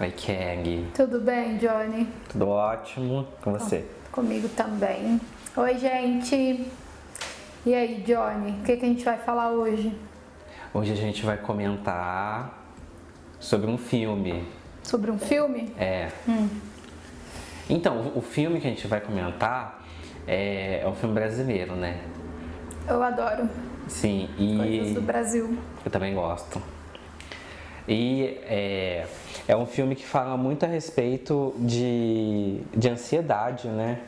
Oi, 0.00 0.10
Kelly. 0.10 0.88
Tudo 0.92 1.20
bem, 1.20 1.56
Johnny? 1.56 2.08
Tudo 2.28 2.48
ótimo 2.48 3.28
com 3.40 3.52
você? 3.52 3.84
Comigo 4.10 4.48
também. 4.48 5.20
Oi, 5.56 5.78
gente. 5.78 6.68
E 7.64 7.72
aí, 7.72 8.02
Johnny, 8.04 8.58
o 8.60 8.64
que, 8.64 8.76
que 8.76 8.84
a 8.84 8.88
gente 8.88 9.04
vai 9.04 9.16
falar 9.18 9.52
hoje? 9.52 9.96
Hoje 10.72 10.92
a 10.92 10.96
gente 10.96 11.24
vai 11.24 11.36
comentar 11.36 12.66
sobre 13.38 13.70
um 13.70 13.78
filme. 13.78 14.44
Sobre 14.82 15.12
um 15.12 15.18
filme? 15.18 15.72
É. 15.78 16.10
Então, 17.70 18.10
o 18.16 18.20
filme 18.20 18.60
que 18.60 18.66
a 18.66 18.70
gente 18.70 18.88
vai 18.88 19.00
comentar 19.00 19.80
é, 20.26 20.80
é 20.80 20.88
um 20.88 20.94
filme 20.96 21.14
brasileiro, 21.14 21.76
né? 21.76 22.00
Eu 22.88 23.00
adoro 23.00 23.48
Sim, 23.86 24.28
coisas 24.36 24.90
e 24.90 24.94
do 24.94 25.00
Brasil. 25.02 25.56
eu 25.84 25.90
também 25.90 26.14
gosto. 26.14 26.60
E 27.86 28.38
é, 28.44 29.06
é 29.46 29.56
um 29.56 29.66
filme 29.66 29.94
que 29.94 30.06
fala 30.06 30.36
muito 30.36 30.64
a 30.64 30.68
respeito 30.68 31.54
de, 31.58 32.60
de 32.74 32.88
ansiedade, 32.88 33.68
né? 33.68 34.00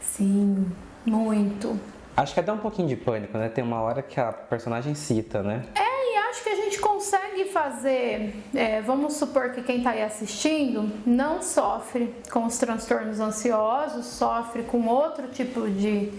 Sim, 0.00 0.66
muito. 1.04 1.78
Acho 2.16 2.32
que 2.32 2.40
até 2.40 2.52
um 2.52 2.58
pouquinho 2.58 2.88
de 2.88 2.96
pânico, 2.96 3.36
né? 3.36 3.48
Tem 3.48 3.62
uma 3.62 3.80
hora 3.82 4.02
que 4.02 4.18
a 4.18 4.32
personagem 4.32 4.94
cita, 4.94 5.42
né? 5.42 5.64
É, 5.74 6.14
e 6.14 6.16
acho 6.30 6.42
que 6.42 6.48
a 6.48 6.54
gente 6.54 6.78
consegue 6.78 7.44
fazer. 7.46 8.42
é, 8.54 8.80
vamos 8.80 9.14
supor 9.14 9.50
que 9.50 9.62
quem 9.62 9.78
está 9.78 9.90
aí 9.90 10.02
assistindo 10.02 10.90
não 11.04 11.42
sofre 11.42 12.14
com 12.30 12.46
os 12.46 12.56
transtornos 12.56 13.20
ansiosos, 13.20 14.06
sofre 14.06 14.62
com 14.62 14.86
outro 14.86 15.28
tipo 15.28 15.68
de, 15.68 16.10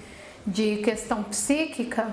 de 0.48 0.78
questão 0.78 1.24
psíquica, 1.24 2.08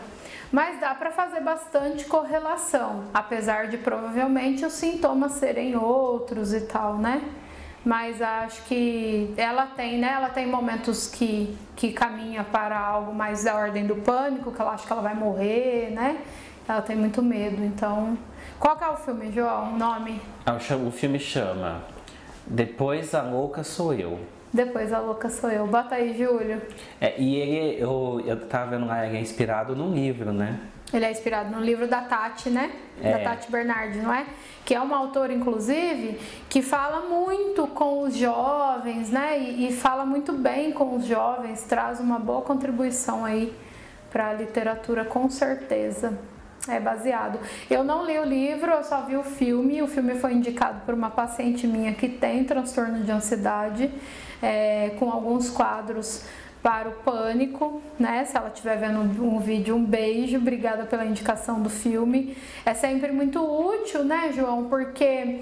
mas 0.50 0.80
dá 0.80 0.94
para 0.94 1.12
fazer 1.12 1.40
bastante 1.40 2.04
correlação, 2.04 3.04
apesar 3.14 3.68
de 3.68 3.78
provavelmente 3.78 4.66
os 4.66 4.72
sintomas 4.72 5.32
serem 5.32 5.76
outros 5.76 6.52
e 6.52 6.62
tal, 6.62 6.98
né? 6.98 7.22
Mas 7.84 8.20
acho 8.20 8.62
que 8.64 9.32
ela 9.36 9.66
tem, 9.66 9.98
né? 9.98 10.12
Ela 10.16 10.30
tem 10.30 10.46
momentos 10.46 11.06
que, 11.06 11.56
que 11.76 11.92
caminha 11.92 12.42
para 12.42 12.78
algo 12.78 13.14
mais 13.14 13.44
da 13.44 13.54
ordem 13.54 13.86
do 13.86 13.96
pânico, 13.96 14.50
que 14.50 14.60
ela 14.60 14.72
acha 14.72 14.86
que 14.86 14.92
ela 14.92 15.02
vai 15.02 15.14
morrer, 15.14 15.90
né? 15.90 16.18
Ela 16.66 16.80
tem 16.80 16.96
muito 16.96 17.22
medo. 17.22 17.62
Então, 17.62 18.16
qual 18.58 18.78
é 18.80 18.88
o 18.88 18.96
filme, 18.96 19.30
João? 19.30 19.74
O 19.74 19.78
nome? 19.78 20.20
Ah, 20.46 20.56
O 20.86 20.90
filme 20.90 21.18
chama 21.20 21.82
Depois 22.46 23.14
a 23.14 23.22
Louca 23.22 23.62
Sou 23.62 23.92
Eu. 23.92 24.18
Depois 24.54 24.92
a 24.92 25.00
louca 25.00 25.28
sou 25.28 25.50
eu. 25.50 25.66
Bota 25.66 25.96
aí, 25.96 26.16
Júlio. 26.16 26.62
É, 27.00 27.20
e 27.20 27.34
ele, 27.34 27.82
eu, 27.82 28.22
eu 28.24 28.46
tava 28.46 28.70
vendo 28.70 28.86
lá, 28.86 29.04
ele 29.04 29.16
é 29.16 29.20
inspirado 29.20 29.74
num 29.74 29.92
livro, 29.92 30.32
né? 30.32 30.60
Ele 30.92 31.04
é 31.04 31.10
inspirado 31.10 31.50
no 31.50 31.60
livro 31.60 31.88
da 31.88 32.02
Tati, 32.02 32.50
né? 32.50 32.70
Da 33.02 33.08
É. 33.08 33.24
Tati 33.24 33.50
Bernardi, 33.50 33.98
não 33.98 34.14
é? 34.14 34.24
Que 34.64 34.72
é 34.72 34.80
uma 34.80 34.96
autora, 34.96 35.32
inclusive, 35.32 36.20
que 36.48 36.62
fala 36.62 37.00
muito 37.08 37.66
com 37.66 38.02
os 38.02 38.14
jovens, 38.14 39.10
né? 39.10 39.36
E, 39.40 39.66
e 39.68 39.72
fala 39.72 40.06
muito 40.06 40.32
bem 40.32 40.70
com 40.70 40.94
os 40.94 41.04
jovens, 41.04 41.64
traz 41.64 41.98
uma 41.98 42.20
boa 42.20 42.42
contribuição 42.42 43.24
aí 43.24 43.52
para 44.08 44.28
a 44.28 44.32
literatura, 44.34 45.04
com 45.04 45.28
certeza. 45.28 46.16
É 46.66 46.80
baseado. 46.80 47.38
Eu 47.70 47.84
não 47.84 48.06
li 48.06 48.18
o 48.18 48.24
livro, 48.24 48.70
eu 48.72 48.82
só 48.84 49.02
vi 49.02 49.16
o 49.16 49.22
filme. 49.22 49.82
O 49.82 49.86
filme 49.86 50.14
foi 50.14 50.32
indicado 50.32 50.80
por 50.86 50.94
uma 50.94 51.10
paciente 51.10 51.66
minha 51.66 51.92
que 51.92 52.08
tem 52.08 52.44
transtorno 52.44 53.04
de 53.04 53.10
ansiedade, 53.10 53.90
é, 54.42 54.90
com 54.98 55.10
alguns 55.10 55.50
quadros 55.50 56.24
para 56.62 56.88
o 56.88 56.92
pânico, 56.92 57.82
né? 57.98 58.24
Se 58.24 58.34
ela 58.34 58.48
estiver 58.48 58.78
vendo 58.78 58.98
um 59.22 59.38
vídeo, 59.38 59.76
um 59.76 59.84
beijo, 59.84 60.38
obrigada 60.38 60.84
pela 60.84 61.04
indicação 61.04 61.60
do 61.60 61.68
filme. 61.68 62.34
É 62.64 62.72
sempre 62.72 63.12
muito 63.12 63.38
útil, 63.42 64.02
né, 64.02 64.32
João? 64.34 64.64
Porque 64.64 65.40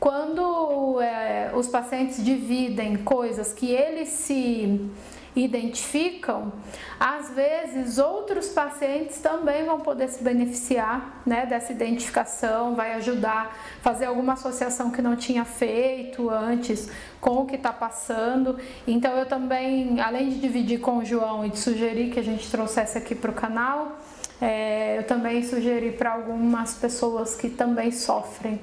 quando 0.00 1.00
é, 1.00 1.52
os 1.54 1.68
pacientes 1.68 2.24
dividem 2.24 2.96
coisas 2.96 3.52
que 3.52 3.70
eles 3.70 4.08
se 4.08 4.90
identificam, 5.36 6.52
às 6.98 7.30
vezes 7.30 7.98
outros 7.98 8.48
pacientes 8.48 9.20
também 9.20 9.64
vão 9.64 9.80
poder 9.80 10.08
se 10.08 10.22
beneficiar 10.22 11.22
né, 11.26 11.44
dessa 11.44 11.72
identificação, 11.72 12.74
vai 12.74 12.92
ajudar 12.94 13.56
a 13.78 13.82
fazer 13.82 14.04
alguma 14.04 14.34
associação 14.34 14.90
que 14.90 15.02
não 15.02 15.16
tinha 15.16 15.44
feito 15.44 16.30
antes 16.30 16.88
com 17.20 17.38
o 17.38 17.46
que 17.46 17.56
está 17.56 17.72
passando. 17.72 18.58
Então 18.86 19.16
eu 19.16 19.26
também, 19.26 20.00
além 20.00 20.28
de 20.28 20.40
dividir 20.40 20.80
com 20.80 20.98
o 20.98 21.04
João 21.04 21.44
e 21.44 21.50
de 21.50 21.58
sugerir 21.58 22.12
que 22.12 22.20
a 22.20 22.24
gente 22.24 22.48
trouxesse 22.50 22.96
aqui 22.96 23.14
para 23.14 23.30
o 23.30 23.34
canal, 23.34 23.98
é, 24.40 24.98
eu 24.98 25.04
também 25.04 25.42
sugeri 25.42 25.92
para 25.92 26.12
algumas 26.12 26.74
pessoas 26.74 27.34
que 27.34 27.48
também 27.48 27.90
sofrem 27.90 28.60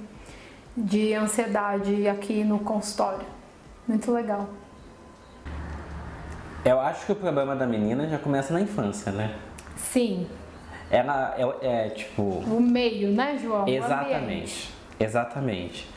de 0.76 1.14
ansiedade 1.14 2.08
aqui 2.08 2.44
no 2.44 2.60
consultório. 2.60 3.26
Muito 3.88 4.12
legal. 4.12 4.61
Eu 6.64 6.80
acho 6.80 7.06
que 7.06 7.12
o 7.12 7.16
problema 7.16 7.56
da 7.56 7.66
menina 7.66 8.08
já 8.08 8.18
começa 8.18 8.54
na 8.54 8.62
infância, 8.62 9.12
né? 9.12 9.34
Sim, 9.76 10.28
Ela 10.92 11.36
é, 11.38 11.86
é, 11.86 11.90
tipo. 11.90 12.22
o 12.22 12.60
meio, 12.62 13.12
né, 13.12 13.38
João? 13.42 13.68
Exatamente. 13.68 14.70
Exatamente. 15.00 15.88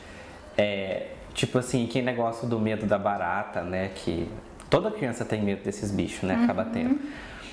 É, 0.57 1.07
tipo 1.33 1.59
assim, 1.59 1.85
que 1.85 2.01
negócio 2.01 2.47
do 2.47 2.59
medo 2.59 2.85
da 2.85 2.97
barata, 2.97 3.61
né? 3.61 3.91
Que 3.93 4.27
toda 4.69 4.89
criança 4.89 5.23
tem 5.25 5.41
medo 5.43 5.63
desses 5.63 5.91
bichos, 5.91 6.23
né? 6.23 6.39
Acaba 6.43 6.63
Uhum. 6.63 6.69
tendo. 6.71 6.99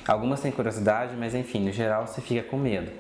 Algumas 0.09 0.41
têm 0.41 0.51
curiosidade, 0.51 1.15
mas 1.19 1.35
enfim, 1.35 1.61
no 1.61 1.73
geral 1.73 2.07
você 2.07 2.21
fica 2.21 2.43
com 2.49 2.57
medo. 2.57 2.91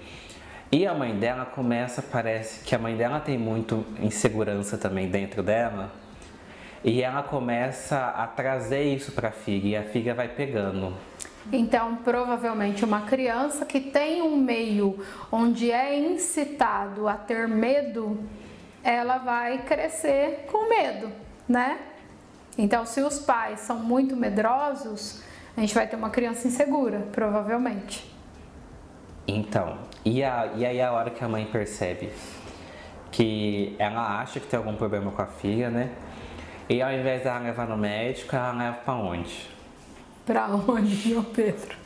E 0.70 0.86
a 0.86 0.94
mãe 0.94 1.14
dela 1.18 1.44
começa, 1.44 2.02
parece 2.02 2.64
que 2.64 2.74
a 2.74 2.78
mãe 2.78 2.96
dela 2.96 3.20
tem 3.20 3.38
muito 3.38 3.84
insegurança 4.00 4.76
também 4.76 5.08
dentro 5.08 5.42
dela. 5.42 5.90
E 6.84 7.02
ela 7.02 7.22
começa 7.22 8.08
a 8.08 8.26
trazer 8.26 8.82
isso 8.82 9.12
para 9.12 9.28
a 9.28 9.32
filha 9.32 9.68
e 9.68 9.76
a 9.76 9.84
filha 9.84 10.14
vai 10.14 10.28
pegando. 10.28 10.92
Então, 11.52 11.96
provavelmente 11.96 12.84
uma 12.84 13.02
criança 13.02 13.64
que 13.64 13.80
tem 13.80 14.22
um 14.22 14.36
meio 14.36 15.04
onde 15.30 15.70
é 15.70 15.96
incitado 15.98 17.08
a 17.08 17.14
ter 17.14 17.48
medo, 17.48 18.18
ela 18.82 19.18
vai 19.18 19.58
crescer 19.58 20.46
com 20.50 20.68
medo, 20.68 21.10
né? 21.48 21.78
Então, 22.58 22.84
se 22.84 23.00
os 23.00 23.18
pais 23.18 23.60
são 23.60 23.78
muito 23.78 24.14
medrosos, 24.14 25.22
a 25.56 25.60
gente 25.60 25.74
vai 25.74 25.86
ter 25.86 25.96
uma 25.96 26.10
criança 26.10 26.46
insegura, 26.46 27.06
provavelmente. 27.12 28.12
Então, 29.26 29.78
e, 30.04 30.22
a, 30.22 30.50
e 30.56 30.66
aí 30.66 30.80
a 30.80 30.92
hora 30.92 31.10
que 31.10 31.24
a 31.24 31.28
mãe 31.28 31.44
percebe 31.44 32.10
que 33.10 33.76
ela 33.78 34.20
acha 34.20 34.40
que 34.40 34.46
tem 34.46 34.58
algum 34.58 34.74
problema 34.74 35.10
com 35.12 35.22
a 35.22 35.26
filha, 35.26 35.70
né? 35.70 35.90
E 36.68 36.80
ao 36.80 36.92
invés 36.92 37.22
dela 37.22 37.38
levar 37.40 37.66
no 37.66 37.76
médico, 37.76 38.34
ela 38.34 38.52
leva 38.52 38.76
pra 38.84 38.94
onde? 38.94 39.48
Pra 40.24 40.46
onde, 40.48 41.08
meu 41.10 41.22
Pedro? 41.24 41.76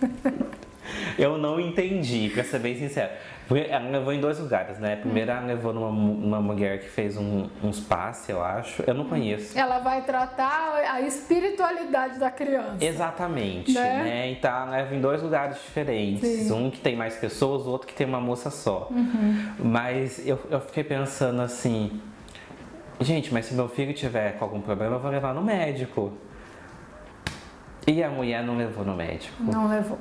Eu 1.19 1.37
não 1.37 1.59
entendi, 1.59 2.31
pra 2.32 2.44
ser 2.44 2.60
bem 2.60 2.76
sincero. 2.76 3.10
Ela 3.69 3.91
levou 3.91 4.12
em 4.12 4.20
dois 4.20 4.38
lugares, 4.41 4.78
né? 4.78 4.97
Primeiro 4.97 5.31
ela 5.31 5.41
levou 5.47 5.72
numa 5.72 6.41
mulher 6.41 6.81
que 6.81 6.88
fez 6.88 7.16
um, 7.16 7.48
uns 7.62 7.78
passes, 7.81 8.28
eu 8.28 8.42
acho. 8.42 8.82
Eu 8.86 8.92
não 8.94 9.04
conheço. 9.04 9.56
Ela 9.59 9.78
vai 9.78 10.03
tratar 10.03 10.75
a 10.92 11.00
espiritualidade 11.00 12.19
da 12.19 12.31
criança. 12.31 12.84
Exatamente, 12.84 13.72
Né? 13.72 14.03
né? 14.03 14.31
Então 14.32 14.50
ela 14.50 14.70
leva 14.70 14.94
em 14.94 15.00
dois 15.00 15.22
lugares 15.22 15.56
diferentes. 15.56 16.28
Sim. 16.28 16.53
Um 16.53 16.70
que 16.70 16.81
tem 16.81 16.97
mais 16.97 17.16
pessoas, 17.16 17.66
o 17.66 17.70
outro 17.70 17.86
que 17.86 17.94
tem 17.94 18.06
uma 18.06 18.20
moça 18.20 18.50
só. 18.50 18.88
Uhum. 18.91 19.53
Mas 19.60 20.26
eu, 20.26 20.38
eu 20.50 20.60
fiquei 20.60 20.82
pensando 20.84 21.41
assim, 21.41 22.00
gente, 23.00 23.32
mas 23.32 23.46
se 23.46 23.54
meu 23.54 23.68
filho 23.68 23.92
tiver 23.94 24.38
com 24.38 24.44
algum 24.44 24.60
problema, 24.60 24.96
eu 24.96 25.00
vou 25.00 25.10
levar 25.10 25.34
no 25.34 25.42
médico. 25.42 26.12
E 27.86 28.02
a 28.02 28.08
mulher 28.10 28.42
não 28.42 28.56
levou 28.56 28.84
no 28.84 28.94
médico. 28.94 29.34
Não 29.42 29.68
levou. 29.68 29.98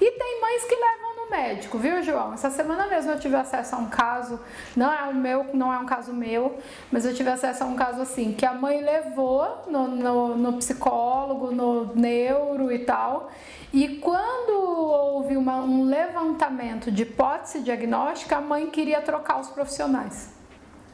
E 0.00 0.10
tem 0.10 0.40
mães 0.40 0.64
que 0.64 0.74
levam 0.74 1.24
no 1.24 1.30
médico, 1.30 1.78
viu, 1.78 2.02
João? 2.02 2.34
Essa 2.34 2.50
semana 2.50 2.86
mesmo 2.86 3.12
eu 3.12 3.18
tive 3.18 3.34
acesso 3.36 3.74
a 3.74 3.78
um 3.78 3.86
caso, 3.88 4.38
não 4.76 4.92
é 4.92 5.04
o 5.04 5.14
meu, 5.14 5.46
não 5.54 5.72
é 5.72 5.78
um 5.78 5.86
caso 5.86 6.12
meu, 6.12 6.58
mas 6.92 7.06
eu 7.06 7.14
tive 7.14 7.30
acesso 7.30 7.64
a 7.64 7.66
um 7.66 7.74
caso 7.74 8.02
assim, 8.02 8.32
que 8.34 8.44
a 8.44 8.52
mãe 8.52 8.82
levou 8.82 9.64
no, 9.68 9.88
no, 9.88 10.36
no 10.36 10.52
psicólogo, 10.58 11.50
no 11.50 11.94
neuro 11.94 12.70
e 12.70 12.80
tal. 12.80 13.30
E 13.72 13.96
quando 13.96 14.52
houve 14.52 15.36
uma- 15.36 15.62
um 15.62 15.84
levantamento 15.84 16.90
de 16.92 17.02
hipótese 17.02 17.60
diagnóstica, 17.62 18.36
a 18.36 18.40
mãe 18.42 18.66
queria 18.66 19.00
trocar 19.00 19.40
os 19.40 19.48
profissionais, 19.48 20.30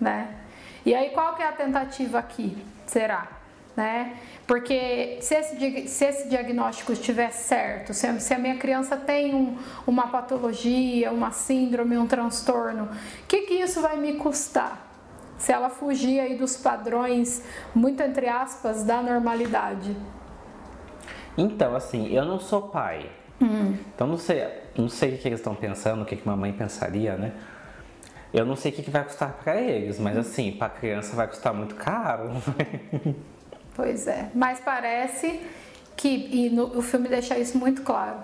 né? 0.01 0.37
E 0.85 0.95
aí 0.95 1.11
qual 1.11 1.35
que 1.35 1.43
é 1.43 1.49
a 1.49 1.53
tentativa 1.53 2.19
aqui? 2.19 2.57
Será? 2.87 3.27
Né? 3.77 4.17
Porque 4.47 5.19
se 5.21 5.35
esse, 5.35 5.89
se 5.89 6.05
esse 6.05 6.29
diagnóstico 6.29 6.93
estiver 6.93 7.31
certo, 7.31 7.95
se 7.95 8.07
a, 8.07 8.19
se 8.19 8.35
a 8.35 8.39
minha 8.39 8.57
criança 8.57 8.97
tem 8.97 9.35
um- 9.35 9.57
uma 9.87 10.09
patologia, 10.09 11.11
uma 11.13 11.31
síndrome, 11.31 11.97
um 11.97 12.07
transtorno, 12.07 12.85
o 12.85 13.27
que, 13.29 13.43
que 13.43 13.55
isso 13.55 13.81
vai 13.81 13.97
me 13.97 14.15
custar? 14.15 14.87
Se 15.39 15.53
ela 15.53 15.71
fugir 15.71 16.21
aí 16.21 16.37
dos 16.37 16.57
padrões, 16.57 17.43
muito 17.75 18.03
entre 18.03 18.29
aspas, 18.29 18.83
da 18.85 19.01
normalidade. 19.01 19.97
Então, 21.39 21.75
assim, 21.75 22.09
eu 22.13 22.25
não 22.25 22.39
sou 22.39 22.63
pai. 22.63 23.09
Hum. 23.41 23.75
Então 23.95 24.07
não 24.07 24.19
sei, 24.19 24.47
não 24.77 24.89
sei 24.89 25.15
o 25.15 25.19
que 25.19 25.29
eles 25.29 25.41
estão 25.41 25.55
pensando, 25.55 26.03
o 26.03 26.05
que 26.05 26.17
que 26.17 26.27
uma 26.27 26.37
mãe 26.37 26.53
pensaria, 26.53 27.17
né? 27.17 27.33
Eu 28.33 28.47
não 28.47 28.55
sei 28.55 28.71
o 28.71 28.75
que, 28.75 28.91
vai 28.91 29.05
custar 29.05 29.33
para 29.43 29.61
eles, 29.61 29.99
mas 29.99 30.17
assim, 30.17 30.53
para 30.53 30.69
criança 30.69 31.17
vai 31.17 31.27
custar 31.27 31.53
muito 31.53 31.75
caro. 31.75 32.31
pois 33.75 34.07
é, 34.07 34.31
mas 34.35 34.61
parece 34.61 35.41
que, 35.97 36.09
e 36.09 36.51
no, 36.51 36.79
o 36.79 36.83
filme 36.83 37.09
deixa 37.09 37.37
isso 37.39 37.59
muito 37.59 37.83
claro, 37.83 38.19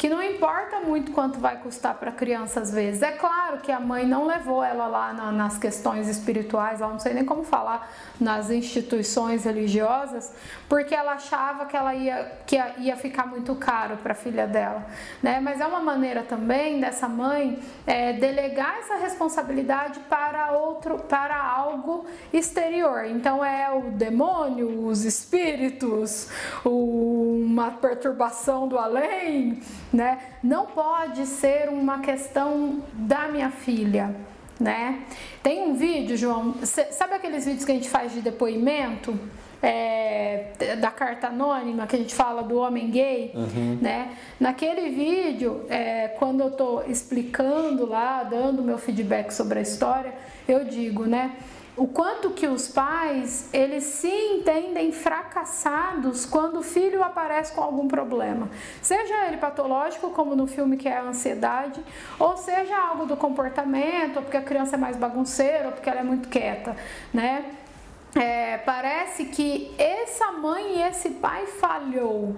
que 0.00 0.08
não 0.08 0.22
importa 0.22 0.80
muito 0.80 1.12
quanto 1.12 1.38
vai 1.38 1.58
custar 1.58 1.94
para 1.96 2.08
a 2.08 2.12
criança 2.14 2.58
às 2.60 2.72
vezes. 2.72 3.02
É 3.02 3.12
claro 3.12 3.58
que 3.58 3.70
a 3.70 3.78
mãe 3.78 4.06
não 4.06 4.26
levou 4.26 4.64
ela 4.64 4.86
lá 4.86 5.12
na, 5.12 5.30
nas 5.30 5.58
questões 5.58 6.08
espirituais, 6.08 6.80
ela 6.80 6.90
não 6.90 6.98
sei 6.98 7.12
nem 7.12 7.22
como 7.22 7.44
falar, 7.44 7.92
nas 8.18 8.48
instituições 8.48 9.44
religiosas, 9.44 10.32
porque 10.70 10.94
ela 10.94 11.12
achava 11.12 11.66
que 11.66 11.76
ela 11.76 11.94
ia, 11.94 12.32
que 12.46 12.56
ia 12.78 12.96
ficar 12.96 13.26
muito 13.26 13.54
caro 13.56 13.98
para 13.98 14.12
a 14.12 14.14
filha 14.14 14.46
dela. 14.46 14.86
Né? 15.22 15.38
Mas 15.38 15.60
é 15.60 15.66
uma 15.66 15.80
maneira 15.80 16.22
também 16.22 16.80
dessa 16.80 17.06
mãe 17.06 17.58
é, 17.86 18.14
delegar 18.14 18.78
essa 18.78 18.96
responsabilidade 18.96 20.00
para 20.08 20.52
outro, 20.52 20.98
para 21.00 21.36
algo 21.36 22.06
exterior. 22.32 23.04
Então 23.04 23.44
é 23.44 23.70
o 23.70 23.90
demônio, 23.90 24.86
os 24.86 25.04
espíritos, 25.04 26.30
uma 26.64 27.72
perturbação 27.72 28.66
do 28.66 28.78
além 28.78 29.60
né? 29.92 30.18
Não 30.42 30.66
pode 30.66 31.26
ser 31.26 31.68
uma 31.68 32.00
questão 32.00 32.82
da 32.92 33.28
minha 33.28 33.50
filha, 33.50 34.14
né? 34.58 35.02
Tem 35.42 35.62
um 35.62 35.74
vídeo, 35.74 36.16
João, 36.16 36.54
sabe 36.62 37.14
aqueles 37.14 37.44
vídeos 37.44 37.64
que 37.64 37.72
a 37.72 37.74
gente 37.74 37.88
faz 37.88 38.12
de 38.12 38.20
depoimento? 38.20 39.18
É, 39.62 40.52
da 40.80 40.90
carta 40.90 41.26
anônima 41.26 41.86
que 41.86 41.94
a 41.94 41.98
gente 41.98 42.14
fala 42.14 42.42
do 42.42 42.56
homem 42.56 42.88
gay, 42.88 43.30
uhum. 43.34 43.78
né? 43.78 44.16
Naquele 44.40 44.88
vídeo, 44.88 45.66
é, 45.68 46.08
quando 46.18 46.40
eu 46.40 46.50
tô 46.50 46.82
explicando 46.84 47.84
lá, 47.84 48.22
dando 48.22 48.62
meu 48.62 48.78
feedback 48.78 49.30
sobre 49.32 49.58
a 49.58 49.62
história, 49.62 50.14
eu 50.48 50.64
digo, 50.64 51.04
né? 51.04 51.32
O 51.80 51.86
quanto 51.86 52.28
que 52.32 52.46
os 52.46 52.68
pais 52.68 53.48
eles 53.54 53.84
se 53.84 54.06
entendem 54.06 54.92
fracassados 54.92 56.26
quando 56.26 56.58
o 56.58 56.62
filho 56.62 57.02
aparece 57.02 57.54
com 57.54 57.62
algum 57.62 57.88
problema, 57.88 58.50
seja 58.82 59.26
ele 59.26 59.38
patológico, 59.38 60.10
como 60.10 60.36
no 60.36 60.46
filme 60.46 60.76
que 60.76 60.86
é 60.86 60.98
a 60.98 61.04
ansiedade, 61.04 61.82
ou 62.18 62.36
seja 62.36 62.76
algo 62.76 63.06
do 63.06 63.16
comportamento, 63.16 64.18
ou 64.18 64.22
porque 64.22 64.36
a 64.36 64.42
criança 64.42 64.76
é 64.76 64.78
mais 64.78 64.98
bagunceira, 64.98 65.68
ou 65.68 65.72
porque 65.72 65.88
ela 65.88 66.00
é 66.00 66.02
muito 66.02 66.28
quieta, 66.28 66.76
né? 67.14 67.46
É, 68.14 68.58
parece 68.58 69.24
que 69.24 69.74
essa 69.78 70.32
mãe 70.32 70.76
e 70.76 70.82
esse 70.82 71.08
pai 71.08 71.46
falhou, 71.46 72.36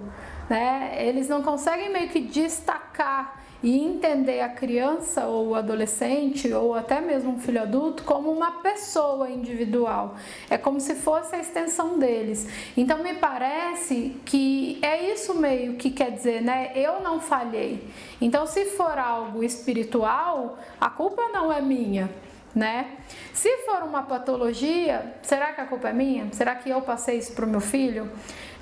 né? 0.49 0.95
Eles 0.99 1.27
não 1.27 1.43
conseguem 1.43 1.91
meio 1.91 2.07
que 2.07 2.21
destacar 2.21 3.43
e 3.63 3.79
entender 3.79 4.41
a 4.41 4.49
criança 4.49 5.25
ou 5.25 5.49
o 5.49 5.55
adolescente 5.55 6.51
ou 6.53 6.75
até 6.75 6.99
mesmo 6.99 7.31
um 7.31 7.39
filho 7.39 7.61
adulto 7.61 8.03
como 8.03 8.29
uma 8.29 8.61
pessoa 8.61 9.31
individual. 9.31 10.15
É 10.49 10.57
como 10.57 10.81
se 10.81 10.95
fosse 10.95 11.33
a 11.33 11.39
extensão 11.39 11.97
deles. 11.97 12.45
Então 12.75 13.01
me 13.01 13.13
parece 13.13 14.17
que 14.25 14.77
é 14.81 15.13
isso 15.13 15.33
meio 15.33 15.75
que 15.75 15.89
quer 15.89 16.11
dizer, 16.11 16.41
né? 16.41 16.73
Eu 16.75 16.99
não 16.99 17.21
falhei. 17.21 17.87
Então 18.19 18.45
se 18.45 18.65
for 18.65 18.97
algo 18.97 19.41
espiritual, 19.41 20.59
a 20.79 20.89
culpa 20.89 21.29
não 21.29 21.51
é 21.51 21.61
minha. 21.61 22.09
Né? 22.53 22.97
Se 23.33 23.49
for 23.65 23.81
uma 23.81 24.03
patologia, 24.03 25.15
será 25.23 25.53
que 25.53 25.61
a 25.61 25.65
culpa 25.65 25.89
é 25.89 25.93
minha? 25.93 26.27
Será 26.33 26.53
que 26.53 26.69
eu 26.69 26.81
passei 26.81 27.17
isso 27.17 27.33
para 27.33 27.45
o 27.45 27.49
meu 27.49 27.61
filho? 27.61 28.11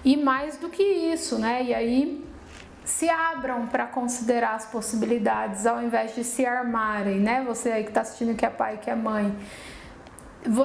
E 0.06 0.16
mais 0.16 0.56
do 0.58 0.70
que 0.70 0.82
isso, 0.82 1.38
né? 1.38 1.62
E 1.62 1.74
aí 1.74 2.24
se 2.92 3.10
abram 3.10 3.68
para 3.68 3.88
considerar 3.88 4.56
as 4.56 4.66
possibilidades 4.66 5.66
ao 5.66 5.82
invés 5.82 6.14
de 6.14 6.24
se 6.24 6.46
armarem, 6.46 7.20
né? 7.20 7.42
Você 7.48 7.72
aí 7.72 7.84
que 7.84 7.90
está 7.90 8.02
assistindo 8.02 8.36
que 8.36 8.46
é 8.46 8.50
pai, 8.50 8.78
que 8.78 8.90
é 8.90 8.96
mãe. 8.96 9.36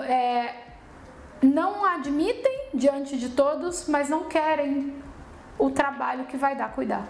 É, 0.08 0.54
não 1.40 1.84
admitem 1.84 2.70
diante 2.74 3.16
de 3.16 3.28
todos, 3.28 3.88
mas 3.88 4.08
não 4.08 4.24
querem 4.24 4.92
o 5.56 5.70
trabalho 5.70 6.24
que 6.24 6.36
vai 6.36 6.56
dar 6.56 6.72
cuidar. 6.72 7.06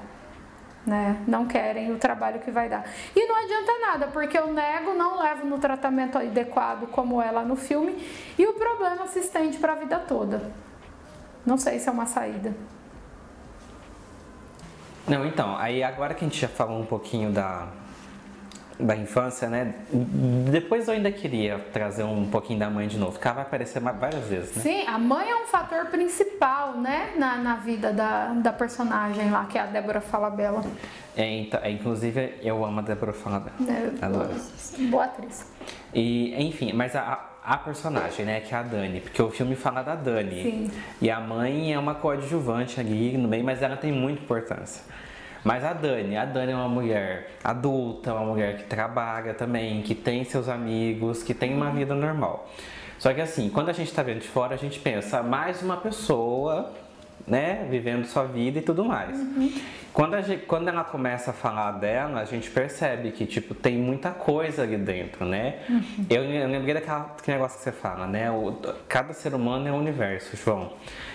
Né? 0.87 1.21
Não 1.27 1.47
querem 1.47 1.91
o 1.93 1.99
trabalho 1.99 2.39
que 2.41 2.51
vai 2.51 2.69
dar. 2.69 2.85
E 3.15 3.27
não 3.27 3.37
adianta 3.43 3.73
nada, 3.81 4.07
porque 4.09 4.39
eu 4.39 4.53
nego, 4.53 4.95
não 4.95 5.19
levo 5.19 5.47
no 5.47 5.59
tratamento 5.59 6.19
adequado 6.19 6.87
como 6.89 7.17
lá 7.19 7.43
no 7.43 7.57
filme, 7.57 8.07
e 8.39 8.47
o 8.47 8.53
problema 8.53 9.07
se 9.07 9.19
estende 9.21 9.59
para 9.59 9.73
a 9.73 9.77
vida 9.77 9.99
toda. 9.99 10.53
Não 11.45 11.57
sei 11.57 11.79
se 11.79 11.89
é 11.89 11.93
uma 11.93 12.07
saída. 12.07 12.55
Não, 15.09 15.25
então, 15.25 15.57
aí 15.57 15.83
agora 15.83 16.15
que 16.15 16.25
a 16.25 16.29
gente 16.29 16.41
já 16.41 16.49
falou 16.49 16.81
um 16.81 16.87
pouquinho 16.87 17.31
da, 17.31 17.69
da 18.79 18.97
infância, 18.97 19.49
né? 19.49 19.75
Depois 20.51 20.89
eu 20.89 20.95
ainda 20.95 21.11
queria 21.11 21.59
trazer 21.73 22.05
um 22.05 22.29
pouquinho 22.29 22.59
da 22.59 22.69
mãe 22.69 22.89
de 22.89 22.99
novo, 22.99 23.19
que 23.19 23.27
ela 23.27 23.37
vai 23.37 23.45
aparecer 23.45 23.81
várias 23.81 24.27
vezes, 24.27 24.57
né? 24.57 24.63
Sim, 24.63 24.87
a 24.87 24.99
mãe 24.99 25.31
é 25.31 25.37
um 25.37 25.47
fator 25.47 25.87
principal, 25.87 26.77
né? 26.77 27.13
Na, 27.17 27.37
na 27.37 27.57
vida 27.57 27.93
da, 27.93 28.33
da 28.35 28.53
personagem 28.53 29.31
lá, 29.31 29.45
que 29.47 29.57
é 29.57 29.63
a 29.63 29.67
Débora 29.67 30.01
Falabella. 30.01 30.63
É, 31.17 31.25
então, 31.39 31.61
é, 31.63 31.71
inclusive, 31.71 32.35
eu 32.43 32.65
amo 32.65 32.81
a 32.81 32.83
Débora 32.83 33.13
Falabella. 33.13 33.57
É, 33.69 34.05
Adoro. 34.05 34.35
Boa 34.91 35.05
atriz. 35.05 35.47
E, 35.95 36.35
enfim, 36.43 36.73
mas 36.73 36.95
a, 36.95 37.25
a 37.47 37.57
personagem, 37.57 38.27
né, 38.27 38.41
que 38.41 38.53
é 38.53 38.59
a 38.59 38.63
Dani, 38.63 39.01
porque 39.01 39.23
o 39.23 39.31
filme 39.31 39.55
fala 39.55 39.81
da 39.81 39.95
Dani. 39.95 40.43
Sim. 40.43 40.71
E 41.01 41.09
a 41.09 41.21
mãe 41.21 41.73
é 41.73 41.79
uma 41.79 41.95
coadjuvante 41.95 42.81
ali 42.81 43.17
no 43.17 43.29
meio, 43.29 43.45
mas 43.45 43.63
ela 43.63 43.77
tem 43.77 43.93
muita 43.93 44.21
importância. 44.21 44.83
Mas 45.45 45.63
a 45.63 45.73
Dani, 45.73 46.17
a 46.17 46.25
Dani 46.25 46.51
é 46.51 46.57
uma 46.57 46.69
mulher 46.69 47.37
adulta, 47.45 48.13
uma 48.13 48.25
mulher 48.25 48.57
que 48.57 48.65
trabalha 48.65 49.33
também, 49.33 49.81
que 49.83 49.95
tem 49.95 50.25
seus 50.25 50.49
amigos, 50.49 51.23
que 51.23 51.33
tem 51.33 51.55
uma 51.55 51.71
vida 51.71 51.95
normal. 51.95 52.51
Só 52.99 53.15
que 53.15 53.21
assim, 53.21 53.49
quando 53.49 53.69
a 53.69 53.73
gente 53.73 53.89
está 53.89 54.03
vendo 54.03 54.23
de 54.23 54.29
fora, 54.29 54.55
a 54.55 54.59
gente 54.59 54.81
pensa 54.81 55.23
mais 55.23 55.63
uma 55.63 55.77
pessoa 55.77 56.73
né, 57.27 57.67
vivendo 57.71 58.05
sua 58.07 58.25
vida 58.25 58.59
e 58.59 58.63
tudo 58.63 58.85
mais. 58.85 59.19
Uhum. 59.19 59.53
Quando, 59.93 60.21
gente, 60.23 60.45
quando 60.45 60.69
ela 60.69 60.85
começa 60.85 61.31
a 61.31 61.33
falar 61.33 61.73
dela, 61.73 62.21
a 62.21 62.25
gente 62.27 62.51
percebe 62.51 63.11
que, 63.13 63.25
tipo, 63.25 63.55
tem 63.55 63.79
muita 63.79 64.11
coisa 64.11 64.63
ali 64.63 64.77
dentro, 64.77 65.25
né? 65.25 65.61
Uhum. 65.69 66.07
Eu, 66.11 66.23
eu 66.25 66.49
lembrei 66.49 66.75
daquele 66.75 67.39
negócio 67.39 67.59
que 67.59 67.65
você 67.65 67.73
fala, 67.73 68.07
né? 68.07 68.31
O, 68.31 68.59
cada 68.87 69.15
ser 69.15 69.35
humano 69.35 69.67
é 69.67 69.73
um 69.73 69.79
universo, 69.79 70.37
João. 70.37 70.75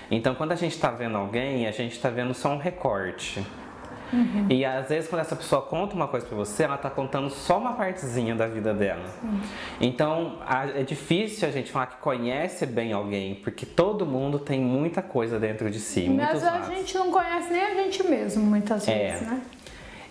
Então, 0.10 0.34
quando 0.34 0.52
a 0.52 0.56
gente 0.56 0.74
está 0.74 0.90
vendo 0.90 1.16
alguém, 1.16 1.68
a 1.68 1.72
gente 1.72 1.92
está 1.92 2.10
vendo 2.10 2.34
só 2.34 2.50
um 2.50 2.58
recorte. 2.58 3.46
Uhum. 4.14 4.48
E 4.50 4.66
às 4.66 4.90
vezes 4.90 5.10
quando 5.10 5.22
essa 5.22 5.36
pessoa 5.36 5.62
conta 5.62 5.96
uma 5.96 6.08
coisa 6.08 6.26
para 6.26 6.36
você, 6.36 6.64
ela 6.64 6.76
está 6.76 6.90
contando 6.90 7.30
só 7.30 7.58
uma 7.58 7.74
partezinha 7.74 8.36
da 8.36 8.48
vida 8.48 8.74
dela. 8.74 9.06
Uhum. 9.24 9.40
Então 9.80 10.40
a, 10.46 10.68
é 10.68 10.84
difícil 10.84 11.48
a 11.48 11.52
gente 11.52 11.72
falar 11.72 11.88
que 11.88 11.98
conhece 11.98 12.66
bem 12.66 12.94
alguém, 12.94 13.36
porque 13.36 13.66
todo 13.66 14.06
mundo 14.06 14.40
tem 14.40 14.60
muita 14.60 15.02
coisa 15.02 15.40
dentro 15.40 15.70
de 15.70 15.80
si. 15.80 16.10
Mas 16.10 16.44
a 16.44 16.62
gente 16.62 16.96
não 16.96 17.12
conhece 17.12 17.52
nem 17.52 17.64
a 17.64 17.74
gente 17.76 18.04
mesmo 18.04 18.44
muitas 18.44 18.88
é. 18.88 19.12
vezes, 19.12 19.28
né? 19.28 19.42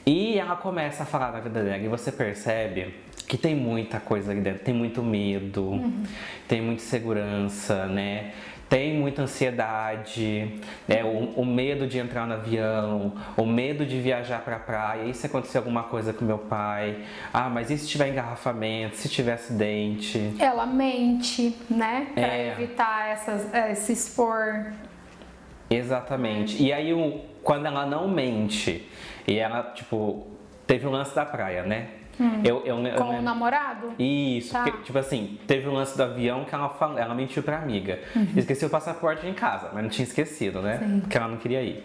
E 0.07 0.39
ela 0.39 0.57
começa 0.57 1.03
a 1.03 1.07
falar 1.07 1.31
da 1.31 1.41
vida 1.41 1.63
dela 1.63 1.79
e 1.79 1.89
você 1.89 2.11
percebe 2.11 2.95
que 3.29 3.39
tem 3.39 3.55
muita 3.55 4.01
coisa 4.01 4.33
ali 4.33 4.41
dentro, 4.41 4.65
tem 4.65 4.75
muito 4.75 5.03
medo, 5.05 5.63
uhum. 5.63 6.03
tem 6.49 6.61
muita 6.61 6.83
segurança, 6.83 7.87
né? 7.87 8.33
Tem 8.71 8.95
muita 8.95 9.23
ansiedade, 9.23 10.61
né? 10.87 11.03
o, 11.03 11.41
o, 11.41 11.45
medo 11.45 11.89
de 11.89 11.99
entrar 11.99 12.25
no 12.25 12.35
avião, 12.35 13.15
o 13.37 13.45
medo 13.45 13.85
de 13.85 14.01
viajar 14.01 14.43
para 14.43 14.57
a 14.57 14.61
praia, 14.61 15.07
e 15.07 15.13
se 15.13 15.27
acontecer 15.27 15.59
alguma 15.59 15.83
coisa 15.83 16.13
com 16.13 16.25
meu 16.25 16.39
pai, 16.39 17.05
ah, 17.35 17.49
mas 17.49 17.69
e 17.69 17.77
se 17.77 17.89
tiver 17.89 18.09
engarrafamento, 18.09 18.97
se 18.97 19.09
tiver 19.09 19.33
acidente? 19.33 20.37
Ela 20.39 20.67
mente, 20.67 21.57
né? 21.69 22.13
Para 22.15 22.23
é. 22.23 22.53
evitar 22.53 23.09
essas, 23.11 23.53
é, 23.53 23.75
se 23.75 23.93
expor. 23.93 24.73
Exatamente. 25.69 26.63
E 26.63 26.73
aí, 26.73 26.95
quando 27.43 27.67
ela 27.67 27.85
não 27.85 28.07
mente, 28.07 28.89
e 29.27 29.37
ela, 29.37 29.65
tipo, 29.75 30.29
teve 30.65 30.87
o 30.87 30.91
lance 30.91 31.13
da 31.13 31.27
praia, 31.27 31.65
né? 31.65 31.89
Hum. 32.21 32.43
Eu, 32.45 32.63
eu, 32.67 32.79
eu, 32.87 32.97
Com 32.97 33.19
o 33.19 33.23
namorado? 33.23 33.95
Isso, 33.99 34.53
tá. 34.53 34.65
porque, 34.65 34.83
tipo 34.85 34.99
assim, 34.99 35.39
teve 35.47 35.67
o 35.67 35.71
um 35.71 35.75
lance 35.75 35.97
do 35.97 36.03
avião 36.03 36.45
que 36.45 36.55
ela, 36.55 36.69
falou, 36.69 36.99
ela 36.99 37.15
mentiu 37.15 37.43
pra 37.43 37.57
amiga. 37.57 37.99
Uhum. 38.15 38.29
Esqueci 38.37 38.65
o 38.67 38.71
passaporte 38.71 39.27
em 39.27 39.33
casa, 39.33 39.71
mas 39.73 39.83
não 39.83 39.89
tinha 39.89 40.07
esquecido, 40.07 40.61
né? 40.61 40.79
Sim. 40.79 41.01
Porque 41.01 41.17
ela 41.17 41.29
não 41.29 41.39
queria 41.39 41.63
ir. 41.63 41.85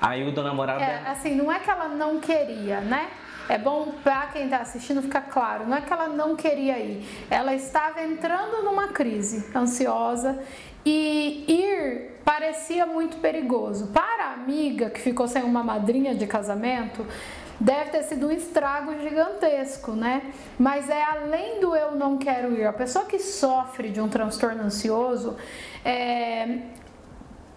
Aí 0.00 0.26
o 0.26 0.32
do 0.32 0.42
namorado. 0.42 0.82
É, 0.82 0.86
dela... 0.86 1.10
assim, 1.10 1.34
não 1.34 1.52
é 1.52 1.58
que 1.58 1.68
ela 1.68 1.88
não 1.88 2.18
queria, 2.18 2.80
né? 2.80 3.08
É 3.46 3.58
bom 3.58 3.92
para 4.02 4.28
quem 4.28 4.44
está 4.44 4.58
assistindo 4.58 5.02
ficar 5.02 5.22
claro, 5.22 5.66
não 5.66 5.76
é 5.76 5.82
que 5.82 5.92
ela 5.92 6.08
não 6.08 6.34
queria 6.34 6.78
ir, 6.78 7.06
ela 7.30 7.54
estava 7.54 8.02
entrando 8.02 8.62
numa 8.62 8.88
crise 8.88 9.54
ansiosa 9.54 10.42
e 10.82 11.44
ir 11.46 12.14
parecia 12.24 12.86
muito 12.86 13.18
perigoso. 13.18 13.88
Para 13.88 14.28
a 14.28 14.32
amiga 14.32 14.88
que 14.88 15.00
ficou 15.00 15.28
sem 15.28 15.42
uma 15.42 15.62
madrinha 15.62 16.14
de 16.14 16.26
casamento, 16.26 17.06
deve 17.60 17.90
ter 17.90 18.02
sido 18.04 18.28
um 18.28 18.30
estrago 18.30 18.98
gigantesco, 19.00 19.92
né? 19.92 20.32
Mas 20.58 20.88
é 20.88 21.02
além 21.02 21.60
do 21.60 21.74
eu 21.74 21.92
não 21.92 22.18
quero 22.18 22.52
ir. 22.52 22.66
A 22.66 22.72
pessoa 22.72 23.04
que 23.04 23.18
sofre 23.18 23.90
de 23.90 24.00
um 24.00 24.08
transtorno 24.08 24.62
ansioso, 24.62 25.36
é, 25.84 26.58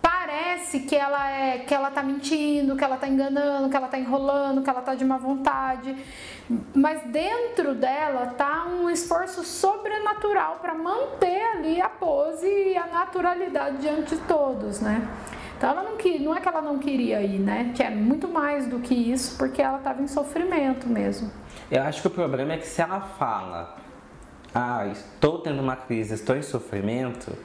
parece 0.02 0.82
que 0.82 0.96
ela 0.96 1.30
é 1.30 1.60
que 1.60 1.74
ela 1.74 1.90
tá 1.90 2.04
mentindo, 2.04 2.76
que 2.76 2.84
ela 2.84 2.98
tá 2.98 3.08
enganando, 3.08 3.70
que 3.70 3.76
ela 3.76 3.88
tá 3.88 3.98
enrolando, 3.98 4.62
que 4.62 4.70
ela 4.70 4.82
tá 4.82 4.96
de 4.96 5.06
má 5.06 5.18
vontade. 5.18 5.96
Mas 6.74 7.04
dentro 7.12 7.76
dela 7.76 8.28
tá 8.38 8.66
um 8.66 8.90
esforço 8.90 9.44
sobrenatural 9.44 10.58
para 10.62 10.74
manter 10.74 11.42
ali 11.56 11.82
a 11.82 11.90
pose 11.90 12.48
e 12.48 12.78
a 12.78 12.88
naturalidade 12.88 13.78
diante 13.78 14.16
de 14.16 14.22
todos, 14.24 14.80
né? 14.80 15.08
Então 15.58 15.72
ela 15.72 15.82
não 15.82 15.98
queria, 15.98 16.20
não 16.20 16.36
é 16.36 16.40
que 16.40 16.48
ela 16.48 16.62
não 16.62 16.78
queria 16.78 17.20
ir, 17.22 17.40
né? 17.40 17.72
Que 17.76 17.82
é 17.82 17.90
muito 17.90 18.28
mais 18.28 18.68
do 18.68 18.80
que 18.80 18.94
isso, 18.94 19.36
porque 19.40 19.60
ela 19.60 19.80
estava 19.80 20.02
em 20.04 20.08
sofrimento 20.08 20.88
mesmo. 20.88 21.32
Eu 21.72 21.82
acho 21.82 22.00
que 22.00 22.08
o 22.08 22.12
problema 22.12 22.54
é 22.54 22.58
que 22.58 22.68
se 22.68 22.80
ela 22.80 23.02
fala, 23.02 23.76
ah, 24.54 24.86
estou 24.86 25.40
tendo 25.40 25.60
uma 25.60 25.76
crise, 25.76 26.14
estou 26.14 26.38
em 26.38 26.44
sofrimento, 26.44 27.36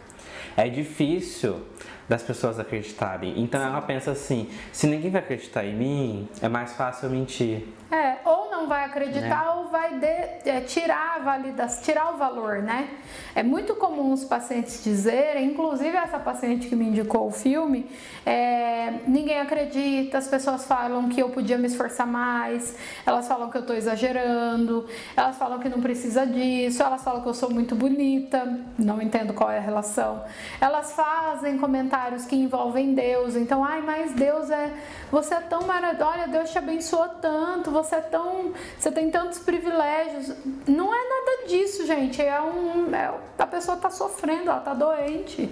é 0.54 0.68
difícil 0.68 1.62
das 2.06 2.22
pessoas 2.22 2.60
acreditarem. 2.60 3.40
Então 3.40 3.58
Sim. 3.58 3.66
ela 3.66 3.80
pensa 3.80 4.10
assim: 4.10 4.50
se 4.70 4.86
ninguém 4.86 5.10
vai 5.10 5.22
acreditar 5.22 5.64
em 5.64 5.74
mim, 5.74 6.28
é 6.42 6.48
mais 6.50 6.74
fácil 6.74 7.06
eu 7.06 7.12
mentir. 7.12 7.66
É, 7.90 8.16
ou 8.26 8.50
não 8.62 8.68
vai 8.68 8.84
acreditar 8.84 9.44
né? 9.44 9.50
ou 9.50 9.68
vai 9.68 9.98
de, 9.98 10.06
é, 10.06 10.60
tirar 10.66 11.16
a 11.16 11.18
validação, 11.18 11.82
tirar 11.82 12.14
o 12.14 12.16
valor, 12.16 12.62
né? 12.62 12.88
É 13.34 13.42
muito 13.42 13.74
comum 13.74 14.12
os 14.12 14.24
pacientes 14.24 14.84
dizerem, 14.84 15.46
inclusive 15.46 15.96
essa 15.96 16.18
paciente 16.18 16.68
que 16.68 16.76
me 16.76 16.86
indicou 16.86 17.26
o 17.26 17.30
filme, 17.30 17.90
é, 18.24 19.00
ninguém 19.06 19.40
acredita, 19.40 20.18
as 20.18 20.28
pessoas 20.28 20.64
falam 20.64 21.08
que 21.08 21.20
eu 21.20 21.30
podia 21.30 21.58
me 21.58 21.66
esforçar 21.66 22.06
mais, 22.06 22.76
elas 23.04 23.26
falam 23.26 23.50
que 23.50 23.56
eu 23.56 23.62
estou 23.62 23.74
exagerando, 23.74 24.86
elas 25.16 25.36
falam 25.36 25.58
que 25.58 25.68
não 25.68 25.80
precisa 25.80 26.26
disso, 26.26 26.82
elas 26.82 27.02
falam 27.02 27.22
que 27.22 27.28
eu 27.28 27.34
sou 27.34 27.50
muito 27.50 27.74
bonita, 27.74 28.60
não 28.78 29.00
entendo 29.00 29.32
qual 29.32 29.50
é 29.50 29.58
a 29.58 29.62
relação. 29.62 30.22
Elas 30.60 30.92
fazem 30.92 31.58
comentários 31.58 32.26
que 32.26 32.36
envolvem 32.36 32.94
Deus, 32.94 33.34
então, 33.34 33.64
ai, 33.64 33.80
mas 33.80 34.12
Deus 34.12 34.50
é, 34.50 34.72
você 35.10 35.34
é 35.34 35.40
tão 35.40 35.62
maravilhoso, 35.62 35.82
olha, 36.04 36.28
Deus 36.28 36.50
te 36.50 36.58
abençoou 36.58 37.08
tanto, 37.20 37.70
você 37.70 37.96
é 37.96 38.00
tão, 38.00 38.51
você 38.78 38.90
tem 38.90 39.10
tantos 39.10 39.38
privilégios. 39.38 40.34
Não 40.66 40.94
é 40.94 41.08
nada 41.08 41.48
disso, 41.48 41.86
gente. 41.86 42.20
É 42.20 42.40
um, 42.40 42.94
é, 42.94 43.12
a 43.38 43.46
pessoa 43.46 43.76
está 43.76 43.90
sofrendo, 43.90 44.50
ela 44.50 44.58
está 44.58 44.74
doente, 44.74 45.50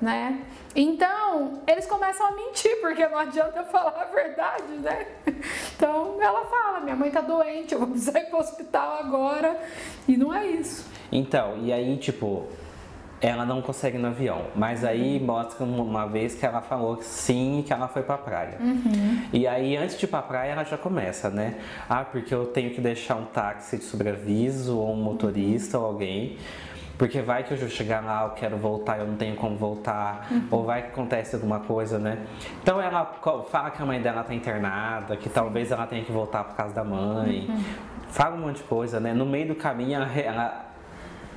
né? 0.00 0.40
Então, 0.74 1.62
eles 1.66 1.86
começam 1.86 2.26
a 2.26 2.32
mentir, 2.32 2.80
porque 2.80 3.06
não 3.08 3.18
adianta 3.18 3.64
falar 3.70 4.00
a 4.00 4.04
verdade, 4.04 4.72
né? 4.74 5.06
Então, 5.76 6.20
ela 6.20 6.44
fala: 6.44 6.80
minha 6.80 6.96
mãe 6.96 7.08
está 7.08 7.20
doente, 7.20 7.74
eu 7.74 7.80
vou 7.80 7.88
precisar 7.90 8.20
ir 8.20 8.26
para 8.26 8.36
o 8.36 8.40
hospital 8.40 8.98
agora. 9.00 9.60
E 10.06 10.16
não 10.16 10.32
é 10.32 10.46
isso. 10.46 10.86
Então, 11.10 11.58
e 11.62 11.72
aí, 11.72 11.96
tipo, 11.96 12.46
ela 13.20 13.44
não 13.44 13.60
consegue 13.60 13.98
no 13.98 14.08
avião. 14.08 14.46
Mas 14.56 14.84
aí 14.84 15.18
uhum. 15.18 15.26
mostra 15.26 15.64
uma 15.64 16.06
vez 16.06 16.34
que 16.34 16.46
ela 16.46 16.62
falou 16.62 16.96
que 16.96 17.04
sim, 17.04 17.62
que 17.66 17.72
ela 17.72 17.86
foi 17.86 18.02
pra 18.02 18.16
praia. 18.16 18.56
Uhum. 18.60 19.22
E 19.32 19.46
aí, 19.46 19.76
antes 19.76 19.98
de 19.98 20.06
ir 20.06 20.08
pra 20.08 20.22
praia, 20.22 20.52
ela 20.52 20.64
já 20.64 20.78
começa, 20.78 21.28
né? 21.28 21.56
Ah, 21.88 22.04
porque 22.04 22.34
eu 22.34 22.46
tenho 22.46 22.70
que 22.70 22.80
deixar 22.80 23.16
um 23.16 23.26
táxi 23.26 23.76
de 23.76 23.84
sobreaviso, 23.84 24.78
ou 24.78 24.92
um 24.92 25.02
motorista, 25.02 25.78
ou 25.78 25.84
alguém. 25.84 26.38
Porque 26.96 27.22
vai 27.22 27.44
que 27.44 27.52
eu 27.52 27.68
chegar 27.68 28.04
lá, 28.04 28.24
eu 28.24 28.30
quero 28.30 28.58
voltar, 28.58 28.98
eu 28.98 29.06
não 29.06 29.16
tenho 29.16 29.34
como 29.34 29.56
voltar, 29.56 30.28
uhum. 30.30 30.48
ou 30.50 30.64
vai 30.64 30.82
que 30.82 30.88
acontece 30.88 31.34
alguma 31.34 31.60
coisa, 31.60 31.98
né? 31.98 32.18
Então 32.62 32.80
ela 32.80 33.18
fala 33.50 33.70
que 33.70 33.82
a 33.82 33.86
mãe 33.86 34.00
dela 34.02 34.22
tá 34.22 34.34
internada, 34.34 35.16
que 35.16 35.30
talvez 35.30 35.70
ela 35.70 35.86
tenha 35.86 36.04
que 36.04 36.12
voltar 36.12 36.44
por 36.44 36.56
causa 36.56 36.74
da 36.74 36.84
mãe. 36.84 37.46
Uhum. 37.48 37.64
Fala 38.08 38.36
um 38.36 38.40
monte 38.40 38.58
de 38.58 38.64
coisa, 38.64 39.00
né? 39.00 39.14
No 39.14 39.24
meio 39.24 39.48
do 39.48 39.54
caminho, 39.54 39.94
ela, 39.94 40.12
ela 40.18 40.69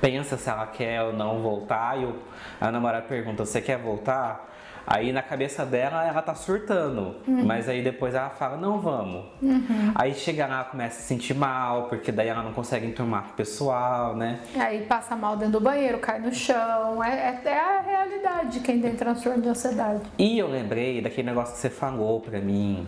pensa 0.04 0.36
se 0.36 0.50
ela 0.50 0.66
quer 0.66 1.02
ou 1.02 1.14
não 1.14 1.40
voltar 1.40 1.98
e 1.98 2.04
o, 2.04 2.14
a 2.60 2.70
namorada 2.70 3.06
pergunta: 3.06 3.46
Você 3.46 3.62
quer 3.62 3.78
voltar? 3.78 4.52
Aí 4.86 5.14
na 5.14 5.22
cabeça 5.22 5.64
dela 5.64 6.04
ela 6.06 6.20
tá 6.20 6.34
surtando, 6.34 7.16
uhum. 7.26 7.46
mas 7.46 7.70
aí 7.70 7.82
depois 7.82 8.14
ela 8.14 8.28
fala: 8.28 8.58
Não, 8.58 8.80
vamos. 8.80 9.24
Uhum. 9.40 9.92
Aí 9.94 10.12
chega 10.12 10.46
lá, 10.46 10.62
começa 10.64 10.98
a 10.98 11.00
se 11.00 11.08
sentir 11.08 11.32
mal, 11.32 11.84
porque 11.84 12.12
daí 12.12 12.28
ela 12.28 12.42
não 12.42 12.52
consegue 12.52 12.86
enturmar 12.86 13.22
com 13.22 13.30
o 13.30 13.34
pessoal, 13.34 14.14
né? 14.14 14.40
Aí 14.56 14.82
passa 14.82 15.16
mal 15.16 15.38
dentro 15.38 15.54
do 15.54 15.60
banheiro, 15.60 15.98
cai 15.98 16.18
no 16.18 16.34
chão. 16.34 17.02
É, 17.02 17.40
é, 17.42 17.48
é 17.48 17.58
a 17.58 17.80
realidade 17.80 18.58
de 18.58 18.60
quem 18.60 18.82
tem 18.82 18.94
transtorno 18.94 19.40
de 19.40 19.48
ansiedade. 19.48 20.02
E 20.18 20.38
eu 20.38 20.48
lembrei 20.48 21.00
daquele 21.00 21.28
negócio 21.28 21.54
que 21.54 21.60
você 21.60 21.70
falou 21.70 22.20
pra 22.20 22.38
mim. 22.40 22.86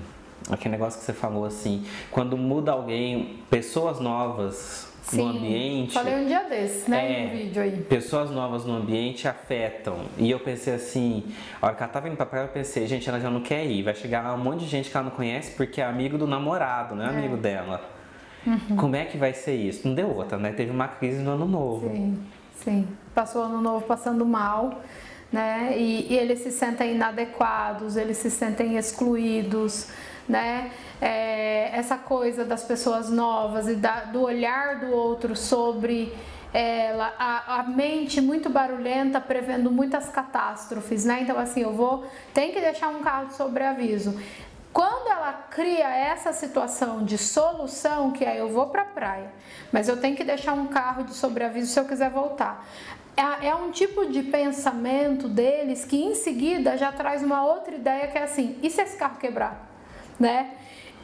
Aquele 0.50 0.72
negócio 0.72 1.00
que 1.00 1.04
você 1.04 1.12
falou 1.14 1.44
assim, 1.44 1.84
quando 2.08 2.36
muda 2.36 2.70
alguém, 2.70 3.40
pessoas 3.50 3.98
novas 3.98 4.95
Sim, 5.10 5.18
no 5.18 5.28
ambiente. 5.28 5.92
Falei 5.92 6.14
um 6.16 6.26
dia 6.26 6.42
desses, 6.48 6.88
né? 6.88 7.22
É, 7.22 7.24
no 7.24 7.30
vídeo 7.30 7.62
aí. 7.62 7.80
Pessoas 7.88 8.30
novas 8.30 8.64
no 8.64 8.74
ambiente 8.74 9.28
afetam. 9.28 10.06
E 10.18 10.28
eu 10.30 10.40
pensei 10.40 10.74
assim, 10.74 11.24
a 11.62 11.66
hora 11.66 11.76
que 11.76 11.82
ela 11.82 11.92
tava 11.92 12.08
indo 12.08 12.16
pra 12.16 12.26
praia, 12.26 12.44
eu 12.44 12.48
pensei, 12.48 12.88
gente, 12.88 13.08
ela 13.08 13.20
já 13.20 13.30
não 13.30 13.40
quer 13.40 13.64
ir. 13.64 13.84
Vai 13.84 13.94
chegar 13.94 14.34
um 14.34 14.38
monte 14.38 14.60
de 14.60 14.66
gente 14.66 14.90
que 14.90 14.96
ela 14.96 15.04
não 15.04 15.12
conhece 15.12 15.52
porque 15.52 15.80
é 15.80 15.84
amigo 15.84 16.18
do 16.18 16.26
namorado, 16.26 16.96
não 16.96 17.04
é, 17.04 17.06
é. 17.06 17.18
amigo 17.18 17.36
dela. 17.36 17.88
Uhum. 18.44 18.76
Como 18.76 18.96
é 18.96 19.04
que 19.04 19.16
vai 19.16 19.32
ser 19.32 19.54
isso? 19.54 19.86
Não 19.86 19.94
deu 19.94 20.08
outra, 20.08 20.38
né? 20.38 20.52
Teve 20.52 20.72
uma 20.72 20.88
crise 20.88 21.22
no 21.22 21.32
ano 21.32 21.46
novo. 21.46 21.88
Sim, 21.88 22.18
sim. 22.56 22.88
Passou 23.14 23.42
o 23.42 23.44
ano 23.44 23.60
novo 23.60 23.86
passando 23.86 24.26
mal. 24.26 24.82
Né? 25.32 25.74
E, 25.76 26.12
e 26.12 26.16
eles 26.16 26.38
se 26.40 26.52
sentem 26.52 26.94
inadequados, 26.94 27.96
eles 27.96 28.16
se 28.16 28.30
sentem 28.30 28.76
excluídos, 28.76 29.88
né? 30.28 30.70
É, 31.00 31.70
essa 31.72 31.96
coisa 31.96 32.44
das 32.44 32.64
pessoas 32.64 33.10
novas 33.10 33.68
e 33.68 33.74
da, 33.74 34.04
do 34.04 34.22
olhar 34.22 34.80
do 34.80 34.92
outro 34.92 35.36
sobre 35.36 36.12
ela, 36.52 37.12
a, 37.18 37.60
a, 37.60 37.62
mente 37.64 38.20
muito 38.20 38.48
barulhenta, 38.48 39.20
prevendo 39.20 39.70
muitas 39.70 40.08
catástrofes, 40.08 41.04
né? 41.04 41.20
Então, 41.20 41.38
assim, 41.38 41.60
eu 41.60 41.72
vou, 41.72 42.06
tem 42.32 42.52
que 42.52 42.60
deixar 42.60 42.88
um 42.88 43.02
carro 43.02 43.26
de 43.26 43.34
sobreaviso. 43.34 44.18
Quando 44.72 45.08
ela 45.10 45.32
cria 45.50 45.88
essa 45.88 46.32
situação 46.32 47.04
de 47.04 47.16
solução, 47.16 48.10
que 48.10 48.24
aí 48.24 48.38
eu 48.38 48.48
vou 48.48 48.66
para 48.66 48.82
a 48.82 48.86
praia, 48.86 49.30
mas 49.72 49.88
eu 49.88 49.98
tenho 50.00 50.16
que 50.16 50.24
deixar 50.24 50.52
um 50.52 50.66
carro 50.66 51.04
de 51.04 51.14
sobreaviso 51.14 51.72
se 51.72 51.80
eu 51.80 51.84
quiser 51.84 52.10
voltar. 52.10 52.66
É, 53.16 53.48
é 53.48 53.54
um 53.54 53.70
tipo 53.70 54.06
de 54.06 54.22
pensamento 54.22 55.28
deles 55.28 55.84
que 55.84 56.02
em 56.02 56.14
seguida 56.14 56.76
já 56.76 56.92
traz 56.92 57.22
uma 57.22 57.44
outra 57.44 57.74
ideia 57.74 58.06
que 58.08 58.18
é 58.18 58.22
assim: 58.22 58.58
e 58.62 58.68
se 58.68 58.82
esse 58.82 58.96
carro 58.96 59.16
quebrar? 59.18 59.65
Né? 60.18 60.50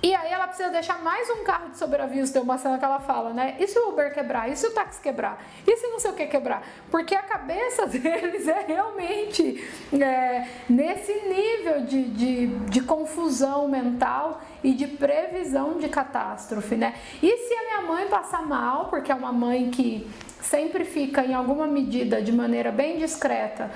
E 0.03 0.13
aí 0.17 0.33
ela 0.33 0.49
precisa 0.49 0.69
deixar 0.69 1.01
mais 1.01 1.31
um 1.31 1.45
carro 1.45 1.71
de 1.71 1.79
sobreaviso, 1.79 2.33
tem 2.33 2.43
uma 2.43 2.59
cena 2.59 2.77
que 2.77 2.85
ela 2.85 2.99
fala, 2.99 3.33
né? 3.33 3.55
E 3.61 3.69
se 3.69 3.79
o 3.79 3.91
Uber 3.91 4.13
quebrar? 4.13 4.51
E 4.51 4.57
se 4.57 4.67
o 4.67 4.73
táxi 4.73 5.01
quebrar? 5.01 5.41
E 5.65 5.77
se 5.77 5.87
não 5.87 6.01
sei 6.01 6.11
o 6.11 6.15
que 6.15 6.27
quebrar? 6.27 6.67
Porque 6.91 7.15
a 7.15 7.23
cabeça 7.23 7.87
deles 7.87 8.49
é 8.49 8.65
realmente 8.67 9.65
é, 9.93 10.49
nesse 10.69 11.13
nível 11.13 11.83
de, 11.87 12.03
de, 12.03 12.47
de, 12.49 12.81
confusão 12.81 13.69
mental 13.69 14.41
e 14.65 14.75
de 14.75 14.89
previsão 14.89 15.79
de 15.79 15.89
catástrofe, 15.89 16.75
né? 16.75 16.97
E 17.23 17.37
se 17.37 17.55
a 17.55 17.63
minha 17.63 17.83
mãe 17.83 18.09
passar 18.09 18.45
mal, 18.45 18.87
porque 18.87 19.13
é 19.13 19.15
uma 19.15 19.33
mãe 19.33 19.71
que 19.71 20.11
sempre 20.41 20.85
fica 20.85 21.25
em 21.25 21.33
alguma 21.33 21.69
medida 21.69 22.21
de 22.21 22.33
maneira 22.33 22.73
bem 22.73 22.99
discreta 22.99 23.71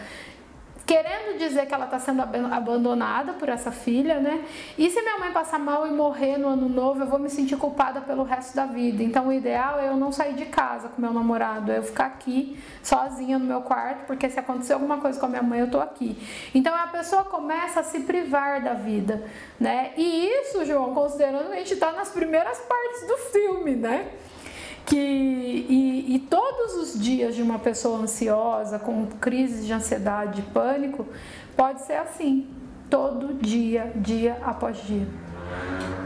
querendo 0.86 1.36
dizer 1.36 1.66
que 1.66 1.74
ela 1.74 1.86
está 1.86 1.98
sendo 1.98 2.22
abandonada 2.22 3.32
por 3.32 3.48
essa 3.48 3.72
filha, 3.72 4.20
né? 4.20 4.44
E 4.78 4.88
se 4.88 5.02
minha 5.02 5.18
mãe 5.18 5.32
passar 5.32 5.58
mal 5.58 5.84
e 5.84 5.90
morrer 5.90 6.38
no 6.38 6.46
ano 6.46 6.68
novo, 6.68 7.02
eu 7.02 7.08
vou 7.08 7.18
me 7.18 7.28
sentir 7.28 7.56
culpada 7.56 8.00
pelo 8.00 8.22
resto 8.22 8.54
da 8.54 8.66
vida. 8.66 9.02
Então 9.02 9.26
o 9.26 9.32
ideal 9.32 9.80
é 9.80 9.88
eu 9.88 9.96
não 9.96 10.12
sair 10.12 10.34
de 10.34 10.46
casa 10.46 10.88
com 10.88 11.02
meu 11.02 11.12
namorado, 11.12 11.72
é 11.72 11.78
eu 11.78 11.82
ficar 11.82 12.06
aqui 12.06 12.56
sozinha 12.84 13.36
no 13.36 13.44
meu 13.44 13.62
quarto, 13.62 14.06
porque 14.06 14.30
se 14.30 14.38
acontecer 14.38 14.74
alguma 14.74 14.98
coisa 14.98 15.18
com 15.18 15.26
a 15.26 15.28
minha 15.28 15.42
mãe, 15.42 15.58
eu 15.58 15.70
tô 15.70 15.80
aqui. 15.80 16.16
Então 16.54 16.72
a 16.72 16.86
pessoa 16.86 17.24
começa 17.24 17.80
a 17.80 17.82
se 17.82 18.00
privar 18.00 18.62
da 18.62 18.74
vida, 18.74 19.24
né? 19.58 19.92
E 19.96 20.28
isso, 20.28 20.64
João, 20.64 20.94
considerando 20.94 21.48
que 21.48 21.54
a 21.54 21.58
gente 21.58 21.74
está 21.74 21.90
nas 21.90 22.10
primeiras 22.10 22.58
partes 22.60 23.08
do 23.08 23.16
filme, 23.32 23.74
né? 23.74 24.12
Que 24.86 24.96
e, 24.96 26.14
e, 26.14 26.18
todos 26.20 26.74
os 26.74 27.00
dias 27.00 27.34
de 27.34 27.42
uma 27.42 27.58
pessoa 27.58 27.98
ansiosa 27.98 28.78
com 28.78 29.06
crises 29.20 29.66
de 29.66 29.72
ansiedade, 29.72 30.40
de 30.40 30.48
pânico, 30.48 31.06
pode 31.56 31.82
ser 31.82 31.94
assim, 31.94 32.46
todo 32.88 33.34
dia, 33.34 33.92
dia 33.96 34.38
após 34.44 34.76
dia. 34.78 35.06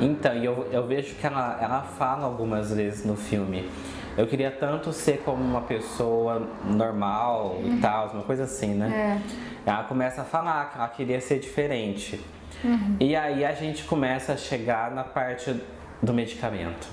Então, 0.00 0.32
eu, 0.34 0.68
eu 0.72 0.87
vejo 0.87 1.14
que 1.14 1.26
ela, 1.26 1.58
ela 1.60 1.82
fala 1.82 2.25
algumas 2.25 2.72
vezes 2.72 3.04
no 3.04 3.16
filme. 3.16 3.68
Eu 4.16 4.26
queria 4.26 4.50
tanto 4.50 4.92
ser 4.92 5.22
como 5.25 5.42
uma 5.42 5.62
pessoa 5.62 6.49
normal 6.64 7.56
uhum. 7.56 7.76
e 7.76 7.80
tal, 7.80 8.08
uma 8.08 8.22
coisa 8.22 8.44
assim, 8.44 8.75
né? 8.75 9.20
É. 9.66 9.70
Ela 9.70 9.84
começa 9.84 10.22
a 10.22 10.25
falar 10.25 10.70
que 10.70 10.78
ela 10.78 10.88
queria 10.88 11.20
ser 11.20 11.38
diferente. 11.38 12.20
Uhum. 12.64 12.96
E 12.99 13.14
aí 13.14 13.44
a 13.44 13.52
gente 13.52 13.84
começa 13.84 14.32
a 14.32 14.37
chegar 14.37 14.90
na 14.90 15.04
parte 15.04 15.54
do 16.02 16.12
medicamento. 16.12 16.88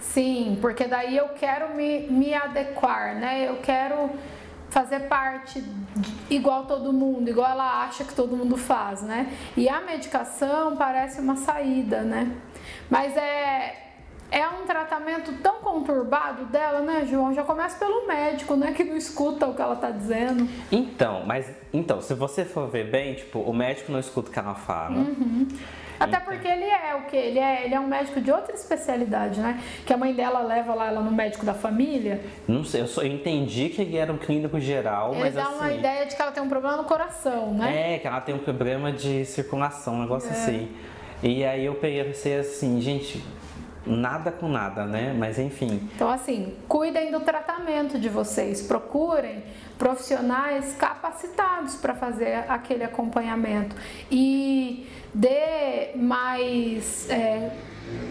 Sim, 0.00 0.58
porque 0.60 0.86
daí 0.86 1.16
eu 1.16 1.28
quero 1.30 1.74
me, 1.74 2.06
me 2.08 2.34
adequar, 2.34 3.14
né? 3.16 3.48
Eu 3.48 3.56
quero 3.56 4.10
fazer 4.70 5.00
parte 5.00 5.64
igual 6.28 6.66
todo 6.66 6.92
mundo, 6.92 7.28
igual 7.28 7.50
ela 7.50 7.84
acha 7.84 8.04
que 8.04 8.14
todo 8.14 8.36
mundo 8.36 8.56
faz, 8.56 9.02
né? 9.02 9.32
E 9.56 9.68
a 9.68 9.80
medicação 9.80 10.76
parece 10.76 11.20
uma 11.20 11.36
saída, 11.36 12.02
né? 12.02 12.30
Mas 12.90 13.16
é 13.16 13.84
é 14.30 14.46
um 14.46 14.66
tratamento 14.66 15.32
tão 15.42 15.56
conturbado 15.60 16.44
dela, 16.46 16.80
né, 16.80 17.06
João? 17.08 17.32
Já 17.32 17.42
começa 17.42 17.78
pelo 17.78 18.06
médico, 18.06 18.56
né, 18.56 18.72
que 18.72 18.84
não 18.84 18.96
escuta 18.96 19.46
o 19.46 19.54
que 19.54 19.62
ela 19.62 19.76
tá 19.76 19.90
dizendo. 19.90 20.46
Então, 20.70 21.24
mas 21.26 21.50
então, 21.72 22.00
se 22.00 22.14
você 22.14 22.44
for 22.44 22.68
ver 22.68 22.90
bem, 22.90 23.14
tipo, 23.14 23.38
o 23.38 23.54
médico 23.54 23.90
não 23.90 23.98
escuta 23.98 24.28
o 24.28 24.32
que 24.32 24.38
ela 24.38 24.54
fala. 24.54 24.98
Uhum. 24.98 25.48
Até 25.98 26.20
porque 26.20 26.46
ele 26.46 26.64
é 26.64 26.94
o 26.94 27.02
que? 27.02 27.16
Ele 27.16 27.38
é, 27.38 27.64
ele 27.64 27.74
é 27.74 27.80
um 27.80 27.86
médico 27.86 28.20
de 28.20 28.30
outra 28.30 28.54
especialidade, 28.54 29.40
né? 29.40 29.60
Que 29.86 29.92
a 29.92 29.96
mãe 29.96 30.14
dela 30.14 30.40
leva 30.40 30.74
lá 30.74 30.86
ela 30.88 31.00
no 31.00 31.10
médico 31.10 31.44
da 31.44 31.54
família. 31.54 32.20
Não 32.46 32.64
sei, 32.64 32.82
eu 32.82 32.86
só 32.86 33.02
entendi 33.02 33.68
que 33.68 33.82
ele 33.82 33.96
era 33.96 34.12
um 34.12 34.18
clínico 34.18 34.58
geral, 34.60 35.12
ele 35.12 35.20
mas 35.24 35.34
dá 35.34 35.42
assim... 35.44 35.54
uma 35.54 35.72
ideia 35.72 36.06
de 36.06 36.14
que 36.14 36.22
ela 36.22 36.32
tem 36.32 36.42
um 36.42 36.48
problema 36.48 36.76
no 36.76 36.84
coração, 36.84 37.52
né? 37.54 37.94
É, 37.94 37.98
que 37.98 38.06
ela 38.06 38.20
tem 38.20 38.34
um 38.34 38.38
problema 38.38 38.92
de 38.92 39.24
circulação, 39.24 39.94
um 39.94 40.02
negócio 40.02 40.28
É. 40.30 40.32
assim. 40.32 40.68
E 41.22 41.44
aí 41.44 41.64
eu 41.64 41.74
pensei 41.74 42.38
assim, 42.38 42.80
gente, 42.80 43.22
nada 43.88 44.30
com 44.30 44.48
nada, 44.48 44.84
né? 44.84 45.14
Mas 45.16 45.38
enfim. 45.38 45.88
Então, 45.94 46.10
assim, 46.10 46.54
cuidem 46.68 47.10
do 47.10 47.20
tratamento 47.20 47.98
de 47.98 48.08
vocês, 48.08 48.62
procurem 48.62 49.42
profissionais 49.78 50.74
capacitados 50.74 51.76
para 51.76 51.94
fazer 51.94 52.44
aquele 52.48 52.84
acompanhamento 52.84 53.74
e 54.10 54.86
dê 55.14 55.92
mais 55.96 57.08
é, 57.08 57.50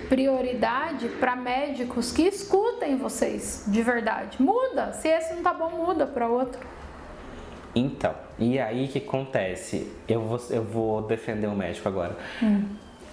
prioridade 0.10 1.08
para 1.20 1.36
médicos 1.36 2.12
que 2.12 2.24
escutem 2.24 2.98
vocês 2.98 3.66
de 3.68 3.82
verdade. 3.84 4.42
Muda, 4.42 4.94
se 4.94 5.08
esse 5.08 5.34
não 5.34 5.44
tá 5.44 5.54
bom, 5.54 5.70
muda 5.70 6.08
para 6.08 6.28
outro. 6.28 6.60
Então, 7.76 8.16
e 8.40 8.60
aí 8.60 8.88
que 8.88 8.98
acontece? 9.00 9.92
Eu 10.08 10.22
vou, 10.22 10.40
eu 10.50 10.64
vou 10.64 11.02
defender 11.04 11.48
o 11.48 11.56
médico 11.56 11.88
agora. 11.88 12.18
Hum. 12.42 12.66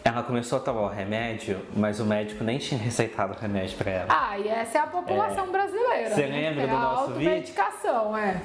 Ela 0.04 0.22
começou 0.22 0.58
a 0.58 0.60
tomar 0.60 0.82
o 0.82 0.88
remédio, 0.88 1.60
mas 1.74 1.98
o 1.98 2.04
médico 2.04 2.44
nem 2.44 2.58
tinha 2.58 2.78
receitado 2.78 3.32
o 3.32 3.36
remédio 3.40 3.76
pra 3.78 3.90
ela. 3.90 4.06
Ah, 4.10 4.38
e 4.38 4.48
essa 4.48 4.76
é 4.78 4.80
a 4.82 4.86
população 4.86 5.50
brasileira. 5.50 6.10
Você 6.14 6.26
né? 6.26 6.50
lembra 6.50 6.64
é 6.64 6.66
do 6.66 6.72
nosso 6.74 7.12
vídeo? 7.12 7.28
automedicação, 7.30 8.16
é. 8.18 8.42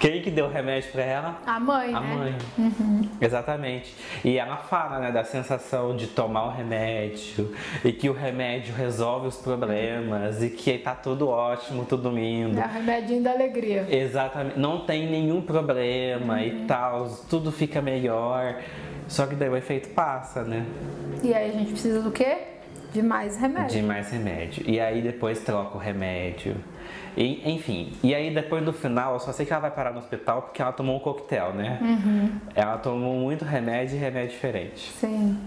Quem 0.00 0.20
que 0.22 0.30
deu 0.32 0.46
o 0.46 0.48
remédio 0.48 0.90
pra 0.90 1.02
ela? 1.02 1.38
A 1.46 1.60
mãe, 1.60 1.94
A 1.94 2.00
né? 2.00 2.34
Uhum. 2.58 2.68
mãe. 2.70 3.10
Exatamente. 3.20 3.94
E 4.24 4.36
ela 4.38 4.56
fala, 4.56 4.98
né, 4.98 5.12
da 5.12 5.22
sensação 5.22 5.94
de 5.94 6.06
tomar 6.08 6.46
o 6.46 6.50
remédio 6.50 7.54
e 7.84 7.92
que 7.92 8.08
o 8.08 8.12
remédio 8.14 8.74
resolve 8.74 9.28
os 9.28 9.36
problemas 9.36 10.42
e 10.42 10.48
que 10.50 10.78
tá 10.78 10.94
tudo 10.94 11.28
ótimo, 11.28 11.84
tudo 11.84 12.08
lindo. 12.10 12.58
É 12.58 12.64
o 12.64 12.68
remedinho 12.68 13.22
da 13.22 13.30
alegria. 13.32 13.86
Exatamente. 13.88 14.58
Não 14.58 14.80
tem 14.86 15.06
nenhum 15.08 15.40
problema 15.42 16.34
Uhum. 16.34 16.40
e 16.40 16.50
tal, 16.66 17.08
tudo 17.28 17.52
fica 17.52 17.80
melhor. 17.82 18.56
Só 19.08 19.26
que 19.26 19.34
daí 19.34 19.48
o 19.48 19.56
efeito 19.56 19.90
passa, 19.90 20.42
né? 20.42 20.66
E 21.22 21.32
aí 21.34 21.50
a 21.50 21.52
gente 21.52 21.72
precisa 21.72 22.00
do 22.00 22.10
quê? 22.10 22.38
De 22.92 23.02
mais 23.02 23.36
remédio. 23.36 23.80
De 23.80 23.82
mais 23.82 24.10
remédio. 24.10 24.64
E 24.68 24.80
aí 24.80 25.02
depois 25.02 25.40
troca 25.40 25.76
o 25.76 25.80
remédio. 25.80 26.56
E, 27.16 27.48
enfim, 27.48 27.92
e 28.02 28.14
aí 28.14 28.32
depois 28.32 28.64
do 28.64 28.72
final, 28.72 29.14
eu 29.14 29.20
só 29.20 29.32
sei 29.32 29.46
que 29.46 29.52
ela 29.52 29.62
vai 29.62 29.70
parar 29.70 29.92
no 29.92 29.98
hospital 29.98 30.42
porque 30.42 30.60
ela 30.60 30.72
tomou 30.72 30.96
um 30.96 31.00
coquetel, 31.00 31.52
né? 31.52 31.78
Uhum. 31.80 32.30
Ela 32.54 32.76
tomou 32.78 33.14
muito 33.14 33.44
remédio 33.44 33.96
e 33.96 33.98
remédio 33.98 34.30
diferente. 34.30 34.92
Sim. 34.92 35.38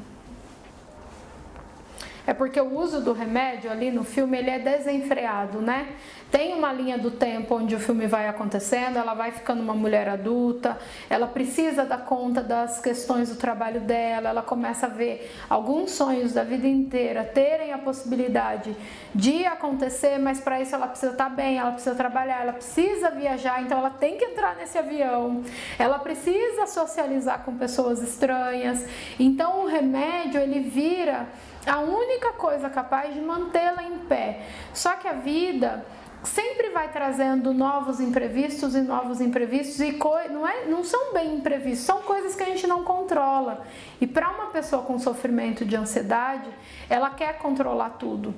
É 2.27 2.33
porque 2.33 2.59
o 2.59 2.77
uso 2.77 2.99
do 2.99 3.13
remédio 3.13 3.71
ali 3.71 3.89
no 3.89 4.03
filme 4.03 4.37
ele 4.37 4.49
é 4.49 4.59
desenfreado, 4.59 5.61
né? 5.61 5.87
Tem 6.29 6.53
uma 6.53 6.73
linha 6.73 6.97
do 6.97 7.09
tempo 7.09 7.55
onde 7.55 7.73
o 7.73 7.79
filme 7.79 8.05
vai 8.05 8.27
acontecendo, 8.27 8.97
ela 8.97 9.13
vai 9.13 9.31
ficando 9.31 9.61
uma 9.61 9.73
mulher 9.73 10.09
adulta, 10.09 10.77
ela 11.09 11.25
precisa 11.25 11.85
dar 11.85 11.99
conta 11.99 12.43
das 12.43 12.81
questões 12.81 13.29
do 13.29 13.35
trabalho 13.35 13.79
dela, 13.79 14.27
ela 14.27 14.41
começa 14.41 14.87
a 14.87 14.89
ver 14.89 15.33
alguns 15.49 15.91
sonhos 15.91 16.33
da 16.33 16.43
vida 16.43 16.67
inteira 16.67 17.23
terem 17.23 17.71
a 17.71 17.77
possibilidade 17.77 18.75
de 19.15 19.45
acontecer, 19.45 20.19
mas 20.19 20.41
para 20.41 20.59
isso 20.59 20.75
ela 20.75 20.87
precisa 20.87 21.13
estar 21.13 21.29
bem, 21.29 21.57
ela 21.57 21.71
precisa 21.71 21.95
trabalhar, 21.95 22.41
ela 22.41 22.53
precisa 22.53 23.09
viajar, 23.09 23.61
então 23.61 23.77
ela 23.77 23.91
tem 23.91 24.17
que 24.17 24.25
entrar 24.25 24.53
nesse 24.57 24.77
avião, 24.77 25.43
ela 25.79 25.97
precisa 25.97 26.67
socializar 26.67 27.45
com 27.45 27.55
pessoas 27.57 28.01
estranhas. 28.03 28.85
Então 29.17 29.63
o 29.63 29.65
remédio 29.65 30.41
ele 30.41 30.59
vira 30.59 31.25
a 31.67 31.79
única 31.79 32.33
coisa 32.33 32.69
capaz 32.69 33.13
de 33.13 33.21
mantê-la 33.21 33.83
em 33.83 33.99
pé. 33.99 34.41
Só 34.73 34.93
que 34.93 35.07
a 35.07 35.13
vida 35.13 35.85
sempre 36.23 36.69
vai 36.69 36.89
trazendo 36.89 37.53
novos 37.53 37.99
imprevistos 37.99 38.75
e 38.75 38.81
novos 38.81 39.21
imprevistos 39.21 39.79
e 39.79 39.97
não, 40.31 40.47
é, 40.47 40.65
não 40.65 40.83
são 40.83 41.13
bem 41.13 41.35
imprevistos, 41.35 41.85
são 41.85 42.01
coisas 42.01 42.35
que 42.35 42.43
a 42.43 42.47
gente 42.47 42.65
não 42.65 42.83
controla. 42.83 43.65
E 44.01 44.07
para 44.07 44.29
uma 44.29 44.47
pessoa 44.47 44.81
com 44.81 44.97
sofrimento 44.97 45.65
de 45.65 45.75
ansiedade, 45.75 46.49
ela 46.89 47.09
quer 47.09 47.37
controlar 47.37 47.91
tudo. 47.91 48.33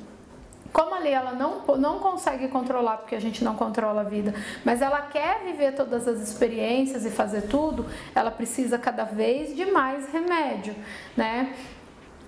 Como 0.72 0.94
ali 0.94 1.10
ela 1.10 1.32
não, 1.32 1.66
não 1.78 2.00
consegue 2.00 2.48
controlar, 2.48 2.98
porque 2.98 3.16
a 3.16 3.20
gente 3.20 3.44
não 3.44 3.56
controla 3.56 4.02
a 4.02 4.04
vida, 4.04 4.36
mas 4.64 4.84
ela 4.84 5.02
quer 5.02 5.44
viver 5.44 5.74
todas 5.74 6.08
as 6.08 6.20
experiências 6.20 7.06
e 7.06 7.10
fazer 7.10 7.44
tudo, 7.48 7.88
ela 8.14 8.30
precisa 8.30 8.78
cada 8.78 9.04
vez 9.04 9.56
de 9.56 9.66
mais 9.72 10.08
remédio, 10.12 10.76
né? 11.18 11.56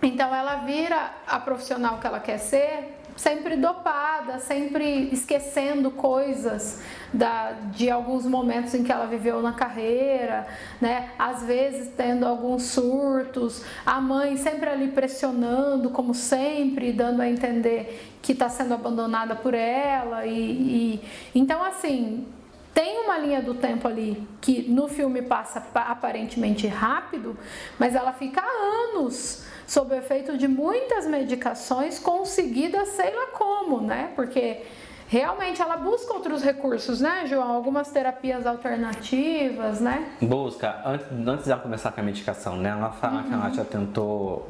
Então 0.01 0.33
ela 0.33 0.57
vira 0.57 1.11
a 1.27 1.39
profissional 1.39 1.99
que 1.99 2.07
ela 2.07 2.19
quer 2.19 2.39
ser, 2.39 2.97
sempre 3.15 3.55
dopada, 3.55 4.39
sempre 4.39 5.09
esquecendo 5.11 5.91
coisas 5.91 6.81
da, 7.13 7.51
de 7.71 7.89
alguns 7.89 8.25
momentos 8.25 8.73
em 8.73 8.83
que 8.83 8.91
ela 8.91 9.05
viveu 9.05 9.41
na 9.41 9.53
carreira, 9.53 10.47
né? 10.79 11.11
Às 11.19 11.43
vezes 11.43 11.89
tendo 11.95 12.25
alguns 12.25 12.63
surtos, 12.63 13.63
a 13.85 14.01
mãe 14.01 14.37
sempre 14.37 14.69
ali 14.69 14.87
pressionando, 14.87 15.91
como 15.91 16.15
sempre, 16.15 16.91
dando 16.91 17.21
a 17.21 17.29
entender 17.29 18.17
que 18.23 18.31
está 18.31 18.49
sendo 18.49 18.73
abandonada 18.73 19.35
por 19.35 19.53
ela 19.53 20.25
e, 20.25 20.31
e 20.33 21.01
então 21.35 21.63
assim 21.63 22.25
tem 22.73 23.03
uma 23.03 23.17
linha 23.17 23.41
do 23.41 23.53
tempo 23.53 23.87
ali 23.87 24.25
que 24.39 24.63
no 24.69 24.87
filme 24.87 25.21
passa 25.21 25.61
aparentemente 25.75 26.65
rápido, 26.67 27.37
mas 27.77 27.93
ela 27.93 28.13
fica 28.13 28.41
anos 28.41 29.45
sob 29.71 29.95
o 29.95 29.97
efeito 29.97 30.38
de 30.38 30.49
muitas 30.49 31.07
medicações 31.07 31.97
conseguidas 31.97 32.89
sei 32.89 33.15
lá 33.15 33.27
como, 33.27 33.79
né? 33.79 34.12
Porque 34.17 34.63
realmente 35.07 35.62
ela 35.62 35.77
busca 35.77 36.13
outros 36.13 36.43
recursos, 36.43 36.99
né, 36.99 37.25
João? 37.25 37.49
Algumas 37.53 37.89
terapias 37.89 38.45
alternativas, 38.45 39.79
né? 39.79 40.12
Busca. 40.21 40.81
Antes, 40.84 41.07
antes 41.25 41.45
dela 41.45 41.62
começar 41.62 41.93
com 41.93 42.01
a 42.01 42.03
medicação, 42.03 42.57
né? 42.57 42.67
Ela 42.67 42.91
fala 42.91 43.21
uhum. 43.21 43.23
que 43.29 43.34
ela 43.34 43.49
já 43.51 43.63
tentou 43.63 44.49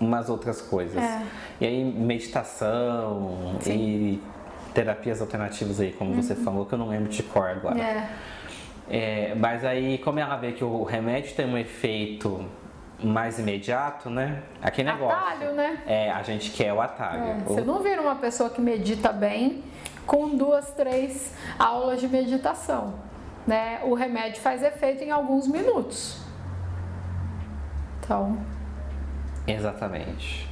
umas 0.00 0.28
outras 0.28 0.60
coisas. 0.60 1.00
É. 1.00 1.22
E 1.60 1.66
aí, 1.66 1.84
meditação 1.84 3.54
Sim. 3.60 3.72
e 3.72 4.22
terapias 4.74 5.20
alternativas 5.20 5.78
aí, 5.78 5.92
como 5.92 6.10
uhum. 6.10 6.20
você 6.20 6.34
falou, 6.34 6.66
que 6.66 6.72
eu 6.72 6.78
não 6.78 6.88
lembro 6.88 7.08
de 7.08 7.22
cor 7.22 7.50
agora. 7.50 7.78
É. 7.80 8.08
É, 8.90 9.34
mas 9.36 9.64
aí, 9.64 9.96
como 9.98 10.18
ela 10.18 10.34
vê 10.34 10.50
que 10.50 10.64
o 10.64 10.82
remédio 10.82 11.36
tem 11.36 11.46
um 11.46 11.56
efeito 11.56 12.44
mais 13.02 13.38
imediato, 13.38 14.10
né? 14.10 14.42
Aquele 14.60 14.90
negócio. 14.90 15.16
Atalho, 15.16 15.52
né? 15.52 15.82
É, 15.86 16.10
a 16.10 16.22
gente 16.22 16.50
quer 16.50 16.72
o 16.72 16.80
atalho. 16.80 17.22
É, 17.22 17.34
você 17.46 17.60
não 17.60 17.80
vira 17.82 18.00
uma 18.02 18.16
pessoa 18.16 18.50
que 18.50 18.60
medita 18.60 19.12
bem 19.12 19.62
com 20.06 20.36
duas, 20.36 20.70
três 20.72 21.32
aulas 21.58 22.00
de 22.00 22.08
meditação, 22.08 22.94
né? 23.46 23.80
O 23.84 23.94
remédio 23.94 24.40
faz 24.40 24.62
efeito 24.62 25.04
em 25.04 25.10
alguns 25.10 25.46
minutos. 25.46 26.18
Então, 28.00 28.38
Exatamente. 29.46 30.48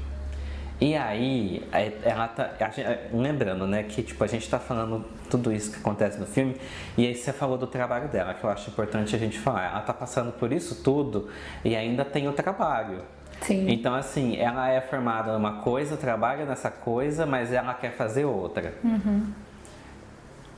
E 0.81 0.95
aí, 0.97 1.67
é- 1.73 1.93
ela 2.05 2.29
tá. 2.29 2.51
gente- 2.71 2.83
é, 2.83 3.09
lembrando, 3.13 3.67
né, 3.67 3.83
que 3.83 4.03
tipo, 4.03 4.23
a 4.23 4.27
gente 4.27 4.49
tá 4.49 4.59
falando 4.59 5.05
tudo 5.27 5.53
isso 5.53 5.73
que 5.73 5.79
acontece 5.79 6.19
no 6.19 6.27
filme, 6.27 6.57
e 6.97 7.07
aí 7.07 7.15
você 7.15 7.33
falou 7.33 7.59
do 7.59 7.67
trabalho 7.67 8.09
dela, 8.09 8.35
que 8.35 8.45
eu 8.45 8.51
acho 8.51 8.71
importante 8.71 9.15
a 9.15 9.19
gente 9.19 9.39
falar. 9.39 9.71
Ela 9.71 9.81
tá 9.81 9.93
passando 9.93 10.33
por 10.33 10.53
isso 10.53 10.83
tudo 10.83 11.29
e 11.65 11.77
ainda 11.77 12.05
tem 12.05 12.29
o 12.29 12.33
trabalho. 12.33 13.03
sim. 13.43 13.71
Então, 13.71 13.95
assim, 13.95 14.37
ela 14.37 14.71
é 14.71 14.81
formada 14.81 15.33
numa 15.33 15.61
coisa, 15.61 15.97
trabalha 15.97 16.45
nessa 16.45 16.71
coisa, 16.71 17.27
mas 17.27 17.53
ela 17.53 17.75
quer 17.75 17.93
fazer 17.93 18.25
outra. 18.25 18.75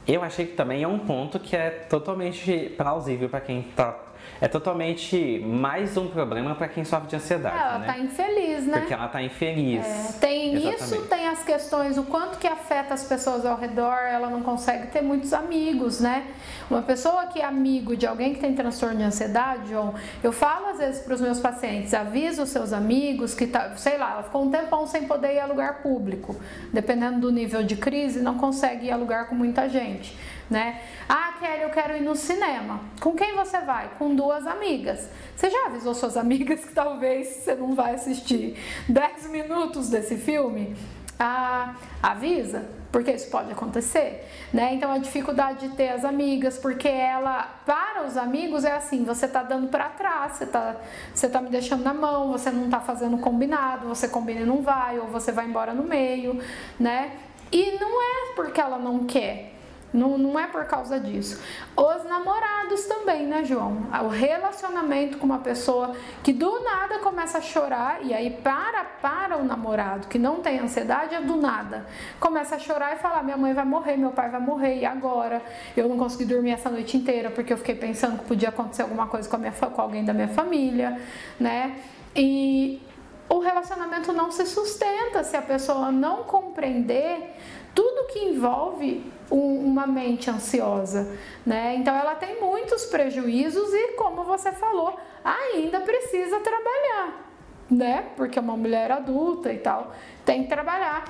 Eu 0.07 0.23
achei 0.23 0.47
que 0.47 0.55
também 0.55 0.83
é 0.83 0.89
um 0.89 0.99
ponto 0.99 1.39
que 1.39 1.55
é 1.55 1.69
totalmente 1.69 2.73
plausível 2.79 3.29
para 3.29 3.43
quem 3.43 3.63
tá. 3.77 3.95
É 4.41 4.47
totalmente 4.47 5.41
mais 5.45 5.97
um 5.97 6.09
problema 6.09 6.55
para 6.55 6.69
quem 6.69 6.85
sofre 6.85 7.09
de 7.09 7.17
ansiedade, 7.17 7.57
ela 7.57 7.79
né? 7.81 7.87
tá 7.87 7.99
infeliz, 7.99 8.67
né? 8.67 8.79
Porque 8.79 8.95
ela 8.95 9.09
tá 9.09 9.21
infeliz. 9.21 9.85
É, 9.85 10.13
tem 10.21 10.55
isso, 10.55 10.69
Exatamente. 10.69 11.09
tem 11.09 11.29
as 11.29 11.43
questões, 11.43 11.99
o 11.99 12.05
quanto 12.05 12.39
que 12.39 12.47
afeta 12.47 12.95
as 12.95 13.03
pessoas 13.05 13.45
ao 13.45 13.57
redor, 13.57 13.97
ela 13.97 14.31
não 14.31 14.43
consegue 14.43 14.87
ter 14.89 15.03
muitos 15.03 15.33
amigos, 15.33 16.01
né? 16.01 16.25
Uma 16.71 16.83
pessoa 16.83 17.27
que 17.27 17.41
é 17.41 17.45
amigo 17.45 17.97
de 17.97 18.07
alguém 18.07 18.35
que 18.35 18.41
tem 18.41 18.55
transtorno 18.55 18.97
de 18.97 19.03
ansiedade, 19.03 19.71
João, 19.71 19.95
eu 20.23 20.33
falo 20.33 20.67
às 20.69 20.79
vezes 20.79 21.01
para 21.01 21.15
os 21.15 21.21
meus 21.21 21.41
pacientes, 21.41 21.93
avisa 21.93 22.43
os 22.43 22.51
seus 22.51 22.73
amigos 22.73 23.35
que 23.35 23.47
tá, 23.47 23.75
sei 23.77 23.99
lá, 23.99 24.13
ela 24.13 24.23
ficou 24.23 24.45
um 24.45 24.51
tempão 24.51 24.87
sem 24.87 25.07
poder 25.07 25.35
ir 25.35 25.41
a 25.41 25.47
lugar 25.47 25.83
público, 25.83 26.37
dependendo 26.73 27.21
do 27.21 27.33
nível 27.33 27.63
de 27.63 27.77
crise, 27.77 28.21
não 28.21 28.37
consegue 28.39 28.87
ir 28.87 28.91
a 28.91 28.97
lugar 28.97 29.29
com 29.29 29.35
muita 29.35 29.69
gente. 29.69 30.17
Né? 30.49 30.81
Ah, 31.09 31.35
Kelly, 31.39 31.63
eu 31.63 31.71
quero 31.71 31.97
ir 31.97 32.01
no 32.01 32.17
cinema. 32.17 32.81
Com 33.01 33.15
quem 33.15 33.37
você 33.37 33.61
vai? 33.61 33.91
Com 33.99 34.15
duas 34.15 34.47
amigas. 34.47 35.09
Você 35.37 35.51
já 35.51 35.67
avisou 35.67 35.95
suas 35.95 36.17
amigas 36.17 36.65
que 36.65 36.73
talvez 36.73 37.29
você 37.29 37.55
não 37.55 37.75
vai 37.75 37.95
assistir 37.95 38.57
10 38.89 39.29
minutos 39.29 39.91
desse 39.91 40.17
filme? 40.17 40.75
Ah, 41.21 41.75
avisa, 42.03 42.65
porque 42.93 43.11
isso 43.11 43.29
pode 43.29 43.51
acontecer, 43.51 44.27
né? 44.53 44.75
Então 44.75 44.91
a 44.91 44.99
dificuldade 44.99 45.69
de 45.69 45.75
ter 45.75 45.89
as 45.89 46.05
amigas, 46.05 46.59
porque 46.59 46.89
ela, 46.89 47.43
para 47.67 48.07
os 48.07 48.17
amigos 48.17 48.65
é 48.65 48.73
assim, 48.73 49.05
você 49.05 49.27
tá 49.27 49.43
dando 49.43 49.69
para 49.69 49.89
trás, 49.89 50.35
você 50.35 50.47
tá, 50.47 50.77
você 51.13 51.29
tá 51.29 51.41
me 51.41 51.51
deixando 51.51 51.83
na 51.83 51.93
mão, 51.93 52.31
você 52.31 52.51
não 52.51 52.71
tá 52.71 52.81
fazendo 52.81 53.19
combinado, 53.19 53.89
você 53.89 54.09
combina 54.09 54.41
e 54.41 54.45
não 54.45 54.63
vai, 54.63 54.99
ou 54.99 55.09
você 55.09 55.33
vai 55.33 55.47
embora 55.47 55.75
no 55.75 55.83
meio, 55.83 56.41
né? 56.79 57.17
E 57.51 57.79
não 57.81 58.01
é 58.01 58.35
porque 58.37 58.61
ela 58.61 58.79
não 58.79 59.05
quer, 59.05 59.58
não, 59.93 60.19
não 60.19 60.39
é 60.39 60.47
por 60.47 60.65
causa 60.67 61.01
disso. 61.01 61.41
Os 61.77 62.05
namorados 62.05 62.85
também, 62.85 63.27
né, 63.27 63.45
João? 63.45 63.87
O 64.05 64.09
relacionamento 64.09 65.19
com 65.19 65.27
uma 65.27 65.39
pessoa 65.39 65.95
que 66.23 66.33
do 66.33 66.61
nada 66.61 66.99
começa 66.99 67.39
a 67.39 67.41
chorar 67.41 68.05
e 68.05 68.13
aí 68.13 68.31
para 68.31 68.85
para 68.85 69.37
o 69.37 69.45
namorado 69.45 70.09
que 70.09 70.19
não 70.19 70.41
tem 70.41 70.59
ansiedade 70.59 71.15
é 71.15 71.21
do 71.21 71.37
nada. 71.37 71.87
Começa 72.21 72.57
a 72.57 72.59
chorar 72.59 72.95
e 72.95 72.99
falar: 72.99 73.23
minha 73.23 73.37
mãe 73.37 73.55
vai 73.55 73.65
morrer, 73.65 73.97
meu 73.97 74.11
pai 74.11 74.29
vai 74.29 74.41
morrer 74.41 74.79
e 74.81 74.85
agora? 74.85 75.43
Eu 75.77 75.89
não 75.89 75.97
consegui 75.97 76.25
dormir 76.25 76.53
essa 76.53 76.69
noite 76.69 76.97
inteira 76.97 77.31
porque 77.31 77.53
eu 77.53 77.57
fiquei 77.57 77.75
pensando 77.75 78.19
que 78.19 78.25
podia 78.25 78.51
acontecer 78.51 78.83
alguma 78.83 79.07
coisa 79.07 79.29
com, 79.29 79.37
a 79.37 79.39
minha, 79.39 79.53
com 79.53 79.81
alguém 79.81 80.05
da 80.05 80.13
minha 80.13 80.29
família, 80.29 81.01
né? 81.41 81.79
E 82.15 82.83
o 83.29 83.39
relacionamento 83.39 84.13
não 84.13 84.31
se 84.31 84.47
sustenta 84.47 85.23
se 85.23 85.37
a 85.37 85.43
pessoa 85.43 85.93
não 85.93 86.25
compreender 86.25 87.35
tudo 87.79 88.09
que 88.09 88.19
envolve 88.19 89.09
um, 89.31 89.65
uma 89.65 89.87
mente 89.87 90.29
ansiosa, 90.29 91.17
né? 91.47 91.77
Então 91.77 91.95
ela 91.95 92.17
tem 92.17 92.41
muitos 92.41 92.87
prejuízos 92.87 93.73
e, 93.73 93.93
como 93.93 94.25
você 94.25 94.51
falou, 94.51 94.99
ainda 95.23 95.79
precisa 95.83 96.41
trabalhar, 96.41 97.25
né? 97.71 98.09
Porque 98.17 98.37
é 98.37 98.43
uma 98.43 98.57
mulher 98.57 98.91
adulta 98.91 99.53
e 99.53 99.59
tal, 99.59 99.93
tem 100.25 100.43
que 100.43 100.49
trabalhar. 100.49 101.05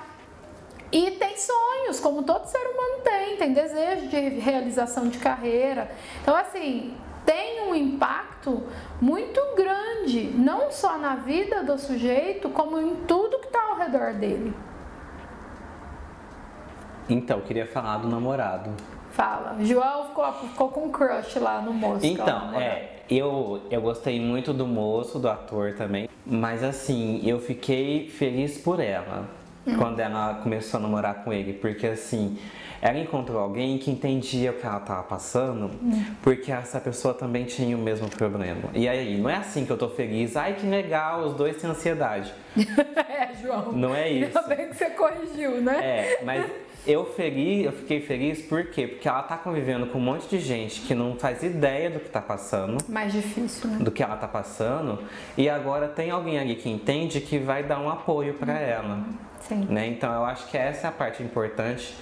E 0.93 1.13
tem 1.13 1.39
sonhos, 1.39 2.01
como 2.01 2.23
todo 2.23 2.45
ser 2.45 2.67
humano 2.67 3.03
tem, 3.03 3.39
tem 3.39 3.55
desejo 3.55 4.09
de 4.09 4.21
realização 4.39 5.09
de 5.09 5.17
carreira. 5.19 5.91
Então, 6.21 6.37
assim, 6.37 6.95
tem 7.25 7.63
um 7.63 7.75
impacto 7.75 8.63
muito 9.01 9.41
grande, 9.57 10.25
não 10.35 10.71
só 10.71 10.99
na 10.99 11.15
vida 11.15 11.63
do 11.63 11.79
sujeito, 11.79 12.51
como 12.51 12.79
em 12.79 12.95
tudo 13.07 13.39
que 13.39 13.47
está 13.47 13.63
ao 13.71 13.77
redor 13.77 14.13
dele. 14.13 14.55
Então, 17.09 17.39
eu 17.39 17.45
queria 17.45 17.67
falar 17.67 17.99
do 17.99 18.09
namorado. 18.09 18.71
Fala. 19.13 19.57
João 19.61 20.09
ficou, 20.09 20.33
ficou 20.33 20.69
com 20.69 20.91
crush 20.91 21.39
lá 21.39 21.61
no 21.61 21.73
moço. 21.73 22.05
Então, 22.05 22.59
é, 22.61 23.01
eu, 23.11 23.63
eu 23.71 23.81
gostei 23.81 24.21
muito 24.21 24.53
do 24.53 24.67
moço, 24.67 25.19
do 25.19 25.29
ator 25.29 25.75
também. 25.75 26.09
Mas 26.25 26.63
assim, 26.63 27.21
eu 27.25 27.41
fiquei 27.41 28.09
feliz 28.09 28.59
por 28.59 28.81
ela. 28.81 29.25
Hum. 29.67 29.77
Quando 29.77 30.01
ela 30.01 30.35
começou 30.43 30.79
a 30.79 30.83
namorar 30.83 31.25
com 31.25 31.33
ele. 31.33 31.55
Porque 31.55 31.87
assim, 31.87 32.39
ela 32.81 32.99
encontrou 32.99 33.41
alguém 33.41 33.77
que 33.79 33.91
entendia 33.91 34.53
o 34.53 34.55
que 34.55 34.65
ela 34.65 34.79
estava 34.79 35.03
passando, 35.03 35.71
hum. 35.83 36.05
porque 36.23 36.53
essa 36.53 36.79
pessoa 36.79 37.13
também 37.13 37.45
tinha 37.45 37.77
o 37.77 37.81
mesmo 37.81 38.09
problema. 38.09 38.71
E 38.73 38.89
aí, 38.89 39.19
não 39.19 39.29
é 39.29 39.37
assim 39.37 39.65
que 39.65 39.73
eu 39.73 39.77
tô 39.77 39.89
feliz, 39.89 40.37
ai 40.37 40.55
que 40.55 40.67
legal, 40.67 41.23
os 41.23 41.35
dois 41.35 41.57
têm 41.57 41.69
ansiedade. 41.69 42.33
é, 42.57 43.35
João. 43.43 43.73
Não 43.73 43.95
é 43.95 44.09
isso. 44.11 44.39
Ainda 44.39 44.55
bem 44.55 44.69
que 44.69 44.77
você 44.77 44.91
corrigiu, 44.91 45.61
né? 45.61 45.79
É, 45.83 46.25
mas 46.25 46.49
eu 46.89 47.05
feliz, 47.05 47.67
eu 47.67 47.73
fiquei 47.73 48.01
feliz 48.01 48.41
por 48.41 48.65
quê? 48.71 48.87
Porque 48.87 49.07
ela 49.07 49.23
tá 49.23 49.37
convivendo 49.37 49.87
com 49.89 49.99
um 49.99 50.01
monte 50.01 50.27
de 50.27 50.41
gente 50.41 50.81
que 50.81 50.95
não 50.95 51.17
faz 51.17 51.43
ideia 51.43 51.91
do 51.91 52.01
que 52.01 52.09
tá 52.09 52.23
passando. 52.23 52.79
Mais 52.89 53.13
difícil, 53.13 53.69
né? 53.69 53.79
Do 53.79 53.91
que 53.91 54.03
ela 54.03 54.17
tá 54.17 54.27
passando. 54.27 54.99
E 55.37 55.51
agora 55.51 55.87
tem 55.87 56.11
alguém 56.11 56.39
ali 56.39 56.57
que 56.57 56.71
entende 56.71 57.21
que 57.21 57.39
vai 57.39 57.63
dar 57.63 57.79
um 57.79 57.91
apoio 57.91 58.33
para 58.35 58.55
uhum. 58.55 58.59
ela. 58.59 59.05
Sim. 59.41 59.67
Né? 59.69 59.87
Então 59.89 60.13
eu 60.15 60.25
acho 60.25 60.49
que 60.49 60.57
essa 60.57 60.87
é 60.87 60.89
a 60.89 60.93
parte 60.93 61.23
importante 61.23 61.95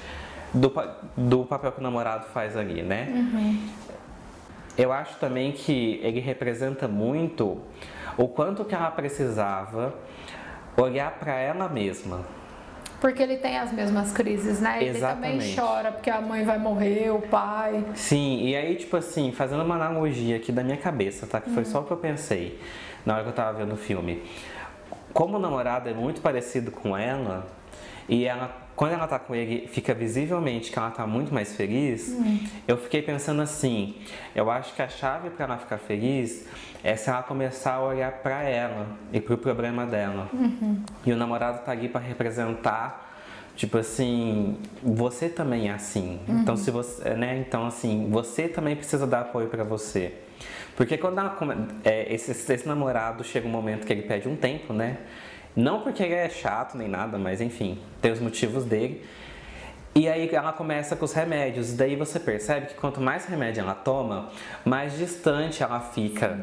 do, 0.54 0.72
do 1.16 1.44
papel 1.44 1.72
que 1.72 1.80
o 1.80 1.82
namorado 1.82 2.26
faz 2.26 2.56
ali, 2.56 2.82
né? 2.82 3.08
Uhum. 3.10 3.68
Eu 4.78 4.92
acho 4.92 5.16
também 5.18 5.50
que 5.50 5.98
ele 6.00 6.20
representa 6.20 6.86
muito 6.86 7.60
o 8.16 8.28
quanto 8.28 8.64
que 8.64 8.74
ela 8.74 8.90
precisava 8.92 9.94
olhar 10.76 11.10
para 11.18 11.34
ela 11.34 11.68
mesma 11.68 12.24
porque 13.00 13.22
ele 13.22 13.36
tem 13.36 13.58
as 13.58 13.72
mesmas 13.72 14.12
crises, 14.12 14.60
né? 14.60 14.78
Ele 14.80 14.96
Exatamente. 14.96 15.38
também 15.38 15.56
chora 15.56 15.92
porque 15.92 16.10
a 16.10 16.20
mãe 16.20 16.44
vai 16.44 16.58
morrer, 16.58 17.10
o 17.10 17.20
pai. 17.20 17.84
Sim, 17.94 18.42
e 18.46 18.56
aí, 18.56 18.76
tipo 18.76 18.96
assim, 18.96 19.32
fazendo 19.32 19.62
uma 19.62 19.74
analogia 19.74 20.36
aqui 20.36 20.50
da 20.50 20.62
minha 20.62 20.76
cabeça, 20.76 21.26
tá? 21.26 21.40
Que 21.40 21.50
foi 21.50 21.62
uhum. 21.64 21.70
só 21.70 21.80
o 21.80 21.84
que 21.84 21.92
eu 21.92 21.96
pensei 21.96 22.58
na 23.04 23.14
hora 23.14 23.22
que 23.22 23.28
eu 23.28 23.34
tava 23.34 23.58
vendo 23.58 23.74
o 23.74 23.76
filme. 23.76 24.22
Como 25.12 25.36
o 25.36 25.40
namorado 25.40 25.88
é 25.88 25.94
muito 25.94 26.20
parecido 26.20 26.70
com 26.70 26.96
ela, 26.96 27.46
e 28.08 28.24
ela, 28.24 28.65
quando 28.76 28.92
ela 28.92 29.06
tá 29.08 29.18
com 29.18 29.34
ele, 29.34 29.66
fica 29.66 29.94
visivelmente 29.94 30.70
que 30.70 30.78
ela 30.78 30.90
tá 30.90 31.06
muito 31.06 31.32
mais 31.32 31.56
feliz, 31.56 32.08
uhum. 32.08 32.38
eu 32.68 32.76
fiquei 32.76 33.02
pensando 33.02 33.40
assim, 33.42 33.96
eu 34.34 34.50
acho 34.50 34.74
que 34.74 34.82
a 34.82 34.88
chave 34.88 35.30
para 35.30 35.46
ela 35.46 35.58
ficar 35.58 35.78
feliz 35.78 36.46
é 36.84 36.94
se 36.94 37.08
ela 37.08 37.22
começar 37.22 37.74
a 37.74 37.82
olhar 37.82 38.12
para 38.12 38.42
ela 38.42 38.86
e 39.12 39.20
pro 39.20 39.38
problema 39.38 39.86
dela. 39.86 40.28
Uhum. 40.32 40.82
E 41.04 41.12
o 41.12 41.16
namorado 41.16 41.64
tá 41.64 41.72
ali 41.72 41.88
para 41.88 42.00
representar 42.00 43.06
Tipo 43.56 43.78
assim, 43.78 44.58
você 44.82 45.30
também 45.30 45.70
é 45.70 45.72
assim. 45.72 46.20
Uhum. 46.28 46.40
Então 46.40 46.56
se 46.58 46.70
você, 46.70 47.14
né? 47.14 47.38
Então 47.38 47.66
assim, 47.66 48.08
você 48.10 48.48
também 48.48 48.76
precisa 48.76 49.06
dar 49.06 49.20
apoio 49.22 49.48
para 49.48 49.64
você. 49.64 50.12
Porque 50.76 50.98
quando 50.98 51.18
ela, 51.18 51.34
é, 51.82 52.12
esse, 52.12 52.30
esse 52.30 52.68
namorado 52.68 53.24
chega 53.24 53.48
um 53.48 53.50
momento 53.50 53.86
que 53.86 53.92
ele 53.94 54.02
pede 54.02 54.28
um 54.28 54.36
tempo, 54.36 54.74
né? 54.74 54.98
Não 55.56 55.80
porque 55.80 56.02
ele 56.02 56.14
é 56.14 56.28
chato 56.28 56.76
nem 56.76 56.86
nada, 56.86 57.18
mas 57.18 57.40
enfim, 57.40 57.78
tem 58.00 58.12
os 58.12 58.20
motivos 58.20 58.64
dele. 58.64 59.02
E 59.94 60.06
aí 60.06 60.28
ela 60.30 60.52
começa 60.52 60.94
com 60.94 61.06
os 61.06 61.14
remédios. 61.14 61.72
Daí 61.72 61.96
você 61.96 62.20
percebe 62.20 62.66
que 62.66 62.74
quanto 62.74 63.00
mais 63.00 63.24
remédio 63.24 63.62
ela 63.62 63.74
toma, 63.74 64.28
mais 64.62 64.96
distante 64.98 65.62
ela 65.62 65.80
fica 65.80 66.38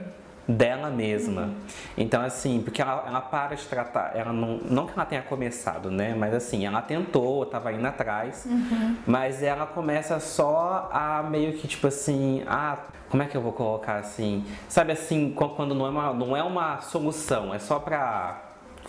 dela 0.48 0.90
mesma. 0.90 1.44
Uhum. 1.44 1.56
Então, 1.98 2.22
assim, 2.22 2.62
porque 2.64 2.82
ela, 2.82 3.04
ela, 3.08 3.22
para 3.22 3.56
de 3.56 3.64
tratar, 3.66 4.12
ela 4.16 4.34
não, 4.34 4.58
não 4.58 4.88
que 4.88 4.94
ela 4.94 5.06
tenha 5.06 5.22
começado, 5.22 5.90
né? 5.90 6.16
Mas 6.18 6.34
assim, 6.34 6.66
ela 6.66 6.82
tentou, 6.82 7.46
tava 7.46 7.72
indo 7.72 7.86
atrás, 7.86 8.46
uhum. 8.46 8.98
mas 9.06 9.42
ela 9.42 9.66
começa 9.66 10.20
só 10.20 10.90
a 10.92 11.24
meio 11.24 11.54
que 11.54 11.68
tipo 11.68 11.88
assim, 11.88 12.44
ah, 12.48 12.78
como 13.10 13.24
é 13.24 13.28
que 13.28 13.38
eu 13.38 13.42
vou 13.42 13.54
colocar 13.54 13.96
assim? 13.96 14.44
Sabe 14.68 14.92
assim, 14.92 15.32
quando 15.32 15.74
não 15.74 15.86
é 15.86 15.90
uma, 15.90 16.14
não 16.14 16.36
é 16.36 16.44
uma 16.44 16.82
solução, 16.82 17.54
é 17.54 17.60
só 17.60 17.80
pra 17.80 18.43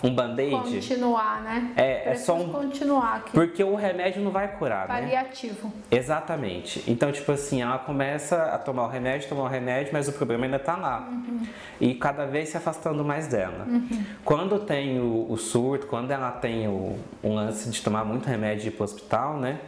um 0.04 0.14
band-aid. 0.14 0.54
Continuar, 0.54 1.42
né? 1.42 1.72
É, 1.76 2.10
é 2.10 2.14
só 2.14 2.36
um. 2.36 2.52
Continuar 2.52 3.16
aqui. 3.16 3.32
Porque 3.32 3.64
o 3.64 3.74
remédio 3.74 4.22
não 4.22 4.30
vai 4.30 4.48
curar, 4.56 4.86
Paliativo. 4.86 5.68
né? 5.68 5.72
Exatamente. 5.90 6.84
Então, 6.86 7.10
tipo 7.10 7.32
assim, 7.32 7.62
ela 7.62 7.78
começa 7.78 8.36
a 8.36 8.58
tomar 8.58 8.84
o 8.84 8.88
remédio, 8.88 9.28
tomar 9.30 9.44
o 9.44 9.48
remédio, 9.48 9.92
mas 9.94 10.06
o 10.06 10.12
problema 10.12 10.44
ainda 10.44 10.58
tá 10.58 10.76
lá. 10.76 11.08
Uhum. 11.10 11.46
E 11.80 11.94
cada 11.94 12.26
vez 12.26 12.50
se 12.50 12.56
afastando 12.56 13.02
mais 13.02 13.28
dela. 13.28 13.64
Uhum. 13.66 14.04
Quando 14.22 14.58
tem 14.58 15.00
o, 15.00 15.26
o, 15.30 15.38
surto, 15.38 15.86
quando 15.86 16.10
ela 16.10 16.30
tem 16.30 16.68
o, 16.68 16.98
um 17.22 17.34
lance 17.34 17.70
de 17.70 17.80
tomar 17.80 18.04
muito 18.04 18.26
remédio 18.28 18.66
e 18.66 18.68
ir 18.68 18.72
pro 18.72 18.84
hospital, 18.84 19.38
né? 19.38 19.58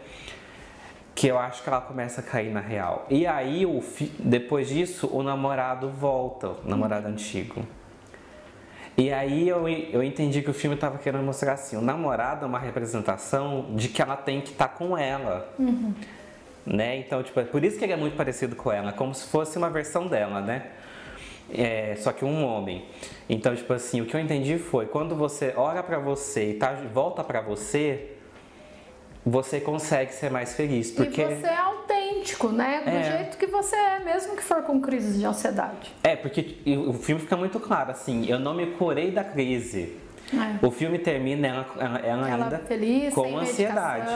que 1.14 1.28
eu 1.28 1.38
acho 1.38 1.62
que 1.62 1.68
ela 1.70 1.80
começa 1.80 2.20
a 2.20 2.22
cair 2.22 2.52
na 2.52 2.60
real. 2.60 3.06
E 3.08 3.26
aí, 3.26 3.64
o 3.64 3.82
depois 4.18 4.68
disso, 4.68 5.08
o 5.10 5.22
namorado 5.22 5.88
volta, 5.88 6.48
o 6.48 6.68
namorado 6.68 7.08
antigo. 7.08 7.66
E 8.96 9.12
aí 9.12 9.46
eu, 9.46 9.68
eu 9.68 10.02
entendi 10.02 10.40
que 10.40 10.48
o 10.48 10.54
filme 10.54 10.74
estava 10.74 10.96
querendo 10.96 11.22
mostrar 11.22 11.52
assim, 11.52 11.76
o 11.76 11.82
namorado 11.82 12.44
é 12.44 12.48
uma 12.48 12.58
representação 12.58 13.66
de 13.74 13.88
que 13.88 14.00
ela 14.00 14.16
tem 14.16 14.40
que 14.40 14.52
estar 14.52 14.68
tá 14.68 14.74
com 14.74 14.96
ela. 14.96 15.52
Uhum. 15.58 15.92
Né? 16.64 16.96
Então, 16.96 17.22
tipo, 17.22 17.38
é 17.38 17.44
por 17.44 17.62
isso 17.62 17.78
que 17.78 17.84
ele 17.84 17.92
é 17.92 17.96
muito 17.96 18.16
parecido 18.16 18.56
com 18.56 18.72
ela, 18.72 18.92
como 18.92 19.14
se 19.14 19.26
fosse 19.28 19.58
uma 19.58 19.68
versão 19.68 20.08
dela, 20.08 20.40
né? 20.40 20.68
É, 21.52 21.94
só 21.98 22.10
que 22.10 22.24
um 22.24 22.44
homem. 22.44 22.86
Então, 23.28 23.54
tipo 23.54 23.72
assim, 23.72 24.00
o 24.00 24.06
que 24.06 24.16
eu 24.16 24.20
entendi 24.20 24.58
foi, 24.58 24.86
quando 24.86 25.14
você 25.14 25.52
olha 25.56 25.82
para 25.82 25.98
você 25.98 26.50
e 26.50 26.54
tá, 26.54 26.72
volta 26.92 27.22
para 27.22 27.40
você, 27.40 28.15
você 29.26 29.58
consegue 29.58 30.14
ser 30.14 30.30
mais 30.30 30.54
feliz. 30.54 30.92
Porque... 30.92 31.20
E 31.20 31.24
você 31.24 31.46
é 31.48 31.56
autêntico, 31.56 32.48
né? 32.50 32.82
Do 32.84 32.90
é. 32.90 33.02
jeito 33.02 33.36
que 33.36 33.46
você 33.46 33.74
é, 33.74 33.98
mesmo 33.98 34.36
que 34.36 34.42
for 34.42 34.62
com 34.62 34.80
crise 34.80 35.18
de 35.18 35.26
ansiedade. 35.26 35.92
É, 36.04 36.14
porque 36.14 36.58
o 36.64 36.92
filme 36.92 37.20
fica 37.20 37.36
muito 37.36 37.58
claro, 37.58 37.90
assim, 37.90 38.24
eu 38.28 38.38
não 38.38 38.54
me 38.54 38.66
curei 38.66 39.10
da 39.10 39.24
crise. 39.24 39.96
É. 40.32 40.64
O 40.64 40.70
filme 40.70 40.98
termina 40.98 41.48
ela, 41.48 41.66
ela, 41.76 41.98
ela, 41.98 42.30
ela 42.30 42.44
ainda 42.44 42.58
feliz, 42.60 43.12
com 43.12 43.36
ansiedade. 43.36 44.10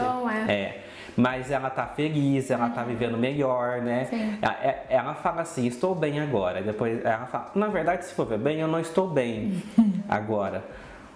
É. 0.48 0.52
é. 0.52 0.84
Mas 1.16 1.50
ela 1.50 1.70
tá 1.70 1.86
feliz, 1.86 2.48
ela 2.50 2.66
uhum. 2.66 2.72
tá 2.72 2.84
vivendo 2.84 3.18
melhor, 3.18 3.82
né? 3.82 4.08
Ela, 4.40 4.54
é, 4.62 4.86
ela, 4.88 5.14
fala 5.14 5.42
assim, 5.42 5.66
estou 5.66 5.92
bem 5.92 6.20
agora. 6.20 6.62
Depois 6.62 7.04
ela 7.04 7.26
fala, 7.26 7.50
na 7.56 7.66
verdade, 7.66 8.04
se 8.04 8.14
for 8.14 8.26
ver 8.26 8.38
bem, 8.38 8.60
eu 8.60 8.68
não 8.68 8.78
estou 8.78 9.08
bem 9.08 9.60
agora. 10.08 10.64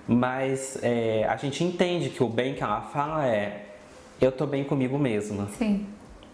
Mas 0.06 0.78
é, 0.82 1.24
a 1.28 1.36
gente 1.36 1.62
entende 1.62 2.10
que 2.10 2.22
o 2.22 2.28
bem 2.28 2.54
que 2.54 2.62
ela 2.62 2.80
fala 2.82 3.26
é 3.26 3.63
eu 4.20 4.32
tô 4.32 4.46
bem 4.46 4.64
comigo 4.64 4.98
mesma. 4.98 5.48
Sim. 5.58 5.86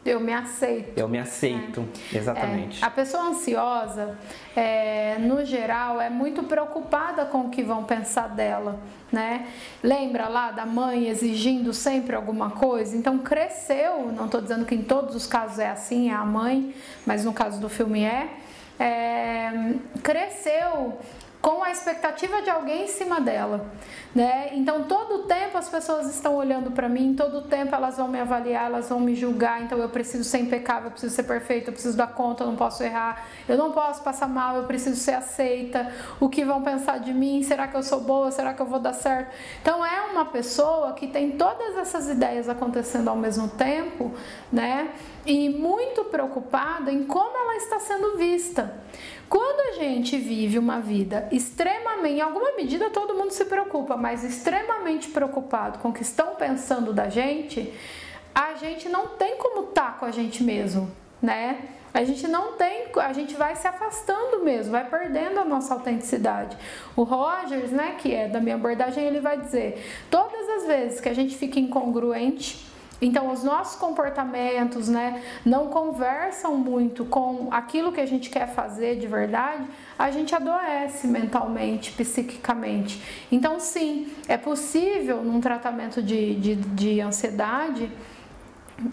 Eu 0.04 0.18
me 0.18 0.32
aceito. 0.32 0.98
Eu 0.98 1.06
me 1.06 1.18
aceito, 1.18 1.86
é. 2.12 2.16
exatamente. 2.16 2.82
É, 2.82 2.86
a 2.86 2.90
pessoa 2.90 3.24
ansiosa, 3.24 4.16
é, 4.56 5.18
no 5.18 5.44
geral, 5.44 6.00
é 6.00 6.08
muito 6.08 6.42
preocupada 6.44 7.26
com 7.26 7.42
o 7.42 7.50
que 7.50 7.62
vão 7.62 7.84
pensar 7.84 8.28
dela, 8.28 8.80
né? 9.12 9.46
Lembra 9.82 10.26
lá 10.26 10.52
da 10.52 10.64
mãe 10.64 11.08
exigindo 11.08 11.74
sempre 11.74 12.16
alguma 12.16 12.50
coisa? 12.50 12.96
Então 12.96 13.18
cresceu, 13.18 14.10
não 14.10 14.24
estou 14.24 14.40
dizendo 14.40 14.64
que 14.64 14.74
em 14.74 14.82
todos 14.82 15.14
os 15.14 15.26
casos 15.26 15.58
é 15.58 15.68
assim, 15.68 16.10
é 16.10 16.14
a 16.14 16.24
mãe, 16.24 16.74
mas 17.04 17.22
no 17.22 17.34
caso 17.34 17.60
do 17.60 17.68
filme 17.68 18.02
é, 18.02 18.30
é 18.78 19.74
cresceu 20.02 20.98
com 21.40 21.64
a 21.64 21.70
expectativa 21.70 22.42
de 22.42 22.50
alguém 22.50 22.84
em 22.84 22.88
cima 22.88 23.20
dela, 23.20 23.66
né? 24.14 24.50
Então 24.52 24.84
todo 24.84 25.14
o 25.14 25.18
tempo 25.24 25.56
as 25.56 25.68
pessoas 25.70 26.10
estão 26.10 26.36
olhando 26.36 26.70
para 26.70 26.88
mim, 26.88 27.14
todo 27.14 27.38
o 27.38 27.42
tempo 27.42 27.74
elas 27.74 27.96
vão 27.96 28.08
me 28.08 28.20
avaliar, 28.20 28.66
elas 28.66 28.90
vão 28.90 29.00
me 29.00 29.14
julgar, 29.14 29.62
então 29.62 29.78
eu 29.78 29.88
preciso 29.88 30.22
ser 30.24 30.38
impecável, 30.38 30.86
eu 30.86 30.90
preciso 30.90 31.14
ser 31.14 31.22
perfeita, 31.22 31.70
eu 31.70 31.72
preciso 31.72 31.96
dar 31.96 32.08
conta, 32.08 32.42
eu 32.42 32.48
não 32.48 32.56
posso 32.56 32.82
errar, 32.82 33.24
eu 33.48 33.56
não 33.56 33.72
posso 33.72 34.02
passar 34.02 34.28
mal, 34.28 34.56
eu 34.56 34.64
preciso 34.64 34.96
ser 34.96 35.12
aceita. 35.12 35.90
O 36.18 36.28
que 36.28 36.44
vão 36.44 36.62
pensar 36.62 37.00
de 37.00 37.12
mim? 37.14 37.42
Será 37.42 37.66
que 37.66 37.76
eu 37.76 37.82
sou 37.82 38.00
boa? 38.00 38.30
Será 38.30 38.52
que 38.52 38.60
eu 38.60 38.66
vou 38.66 38.78
dar 38.78 38.92
certo? 38.92 39.34
Então 39.62 39.84
é 39.84 40.02
uma 40.12 40.26
pessoa 40.26 40.92
que 40.92 41.06
tem 41.06 41.32
todas 41.32 41.76
essas 41.78 42.08
ideias 42.08 42.48
acontecendo 42.50 43.08
ao 43.08 43.16
mesmo 43.16 43.48
tempo, 43.48 44.12
né? 44.52 44.90
E 45.24 45.48
muito 45.48 46.04
preocupada 46.04 46.92
em 46.92 47.04
como 47.04 47.36
ela 47.36 47.56
está 47.56 47.78
sendo 47.78 48.18
vista. 48.18 48.74
Quando 49.30 49.60
a 49.60 49.78
gente 49.78 50.18
vive 50.18 50.58
uma 50.58 50.80
vida 50.80 51.28
extremamente, 51.30 52.16
em 52.16 52.20
alguma 52.20 52.56
medida 52.56 52.90
todo 52.90 53.14
mundo 53.14 53.30
se 53.30 53.44
preocupa, 53.44 53.96
mas 53.96 54.24
extremamente 54.24 55.08
preocupado 55.08 55.78
com 55.78 55.90
o 55.90 55.92
que 55.92 56.02
estão 56.02 56.34
pensando 56.34 56.92
da 56.92 57.08
gente, 57.08 57.72
a 58.34 58.54
gente 58.54 58.88
não 58.88 59.06
tem 59.06 59.36
como 59.36 59.68
estar 59.68 59.92
tá 59.92 59.98
com 59.98 60.04
a 60.04 60.10
gente 60.10 60.42
mesmo, 60.42 60.90
né? 61.22 61.60
A 61.94 62.02
gente 62.02 62.26
não 62.26 62.54
tem, 62.54 62.86
a 62.96 63.12
gente 63.12 63.34
vai 63.34 63.54
se 63.54 63.68
afastando 63.68 64.44
mesmo, 64.44 64.72
vai 64.72 64.88
perdendo 64.88 65.38
a 65.38 65.44
nossa 65.44 65.74
autenticidade. 65.74 66.56
O 66.96 67.04
Rogers, 67.04 67.70
né, 67.70 67.96
que 67.98 68.12
é 68.12 68.26
da 68.28 68.40
minha 68.40 68.56
abordagem, 68.56 69.04
ele 69.04 69.20
vai 69.20 69.38
dizer: 69.38 69.80
todas 70.10 70.48
as 70.48 70.66
vezes 70.66 71.00
que 71.00 71.08
a 71.08 71.14
gente 71.14 71.36
fica 71.36 71.60
incongruente, 71.60 72.64
então, 73.00 73.32
os 73.32 73.42
nossos 73.42 73.76
comportamentos, 73.76 74.88
né, 74.88 75.22
não 75.44 75.68
conversam 75.68 76.56
muito 76.56 77.04
com 77.04 77.48
aquilo 77.50 77.92
que 77.92 78.00
a 78.00 78.06
gente 78.06 78.28
quer 78.28 78.48
fazer 78.48 78.98
de 78.98 79.06
verdade, 79.06 79.64
a 79.98 80.10
gente 80.10 80.34
adoece 80.34 81.06
mentalmente, 81.06 81.92
psiquicamente. 81.92 83.02
Então, 83.32 83.58
sim, 83.58 84.12
é 84.28 84.36
possível 84.36 85.22
num 85.22 85.40
tratamento 85.40 86.02
de, 86.02 86.34
de, 86.36 86.54
de 86.56 87.00
ansiedade 87.00 87.90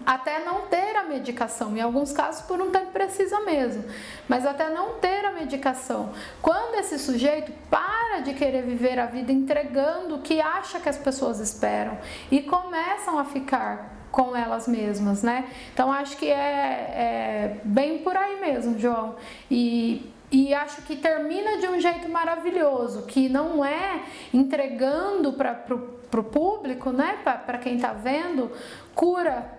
até 0.04 0.44
não 0.44 0.66
ter 0.66 0.96
a 0.96 1.04
medicação, 1.04 1.74
em 1.74 1.80
alguns 1.80 2.12
casos 2.12 2.42
por 2.42 2.60
um 2.60 2.70
tempo 2.70 2.92
precisa 2.92 3.40
mesmo, 3.40 3.84
mas 4.28 4.44
até 4.44 4.68
não 4.68 4.94
ter 4.98 5.24
a 5.24 5.32
medicação. 5.32 6.12
Quando 6.42 6.74
esse 6.74 6.98
sujeito 6.98 7.52
para 7.70 8.20
de 8.20 8.34
querer 8.34 8.62
viver 8.62 8.98
a 8.98 9.06
vida 9.06 9.32
entregando 9.32 10.16
o 10.16 10.18
que 10.20 10.42
acha 10.42 10.78
que 10.78 10.90
as 10.90 10.98
pessoas 10.98 11.40
esperam 11.40 11.96
e 12.30 12.42
começam 12.42 13.18
a 13.18 13.24
ficar 13.24 13.97
com 14.10 14.34
elas 14.34 14.66
mesmas, 14.66 15.22
né? 15.22 15.48
Então 15.72 15.92
acho 15.92 16.16
que 16.16 16.26
é, 16.26 16.34
é 16.34 17.60
bem 17.64 17.98
por 17.98 18.16
aí 18.16 18.40
mesmo, 18.40 18.78
João. 18.78 19.16
E 19.50 20.12
e 20.30 20.52
acho 20.52 20.82
que 20.82 20.94
termina 20.94 21.56
de 21.56 21.66
um 21.68 21.80
jeito 21.80 22.08
maravilhoso, 22.08 23.02
que 23.06 23.28
não 23.30 23.64
é 23.64 24.02
entregando 24.32 25.32
para 25.32 25.74
o 25.74 26.22
público, 26.22 26.90
né, 26.90 27.18
para 27.24 27.56
quem 27.56 27.76
está 27.76 27.94
vendo, 27.94 28.52
cura, 28.94 29.50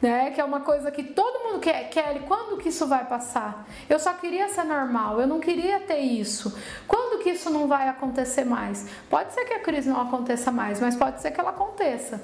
né, 0.00 0.30
que 0.30 0.40
é 0.40 0.44
uma 0.44 0.60
coisa 0.60 0.92
que 0.92 1.02
todo 1.02 1.44
mundo 1.44 1.58
quer. 1.58 1.90
Kelly, 1.90 2.20
quando 2.20 2.56
que 2.56 2.68
isso 2.68 2.86
vai 2.86 3.04
passar? 3.04 3.66
Eu 3.88 3.98
só 3.98 4.12
queria 4.12 4.48
ser 4.48 4.62
normal, 4.62 5.20
eu 5.20 5.26
não 5.26 5.40
queria 5.40 5.80
ter 5.80 5.98
isso. 5.98 6.56
Quando 6.86 7.20
que 7.20 7.30
isso 7.30 7.50
não 7.50 7.66
vai 7.66 7.88
acontecer 7.88 8.44
mais? 8.44 8.88
Pode 9.10 9.32
ser 9.32 9.44
que 9.44 9.54
a 9.54 9.60
crise 9.60 9.88
não 9.88 10.00
aconteça 10.00 10.52
mais, 10.52 10.80
mas 10.80 10.94
pode 10.94 11.20
ser 11.20 11.32
que 11.32 11.40
ela 11.40 11.50
aconteça. 11.50 12.22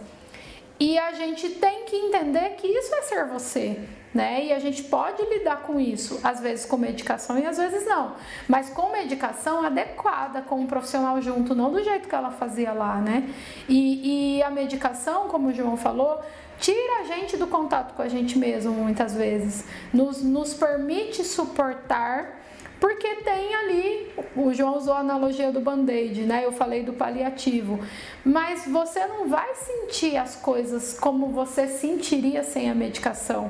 E 0.82 0.98
a 0.98 1.12
gente 1.12 1.48
tem 1.48 1.84
que 1.84 1.94
entender 1.94 2.56
que 2.56 2.66
isso 2.66 2.92
é 2.92 3.02
ser 3.02 3.24
você, 3.26 3.78
né? 4.12 4.46
E 4.46 4.52
a 4.52 4.58
gente 4.58 4.82
pode 4.82 5.22
lidar 5.26 5.62
com 5.62 5.78
isso, 5.78 6.18
às 6.24 6.40
vezes 6.40 6.66
com 6.66 6.76
medicação 6.76 7.38
e 7.38 7.46
às 7.46 7.56
vezes 7.56 7.86
não. 7.86 8.16
Mas 8.48 8.68
com 8.68 8.90
medicação 8.90 9.64
adequada, 9.64 10.42
com 10.42 10.56
um 10.56 10.66
profissional 10.66 11.22
junto, 11.22 11.54
não 11.54 11.70
do 11.70 11.84
jeito 11.84 12.08
que 12.08 12.14
ela 12.16 12.32
fazia 12.32 12.72
lá, 12.72 12.96
né? 12.96 13.32
E, 13.68 14.38
e 14.38 14.42
a 14.42 14.50
medicação, 14.50 15.28
como 15.28 15.50
o 15.50 15.52
João 15.52 15.76
falou, 15.76 16.20
tira 16.58 17.02
a 17.02 17.04
gente 17.04 17.36
do 17.36 17.46
contato 17.46 17.94
com 17.94 18.02
a 18.02 18.08
gente 18.08 18.36
mesmo, 18.36 18.72
muitas 18.72 19.14
vezes. 19.14 19.64
Nos, 19.92 20.20
nos 20.20 20.52
permite 20.52 21.22
suportar 21.22 22.41
porque 22.82 23.14
tem 23.22 23.54
ali, 23.54 24.10
o 24.34 24.52
João 24.52 24.76
usou 24.76 24.92
a 24.92 24.98
analogia 24.98 25.52
do 25.52 25.60
band-aid, 25.60 26.22
né? 26.22 26.44
Eu 26.44 26.50
falei 26.50 26.82
do 26.82 26.92
paliativo. 26.92 27.78
Mas 28.24 28.66
você 28.66 29.06
não 29.06 29.28
vai 29.28 29.54
sentir 29.54 30.16
as 30.16 30.34
coisas 30.34 30.98
como 30.98 31.28
você 31.28 31.68
sentiria 31.68 32.42
sem 32.42 32.68
a 32.68 32.74
medicação. 32.74 33.48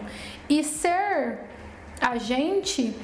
E 0.51 0.63
ser 0.63 1.39
a 1.99 2.19
gente 2.19 2.95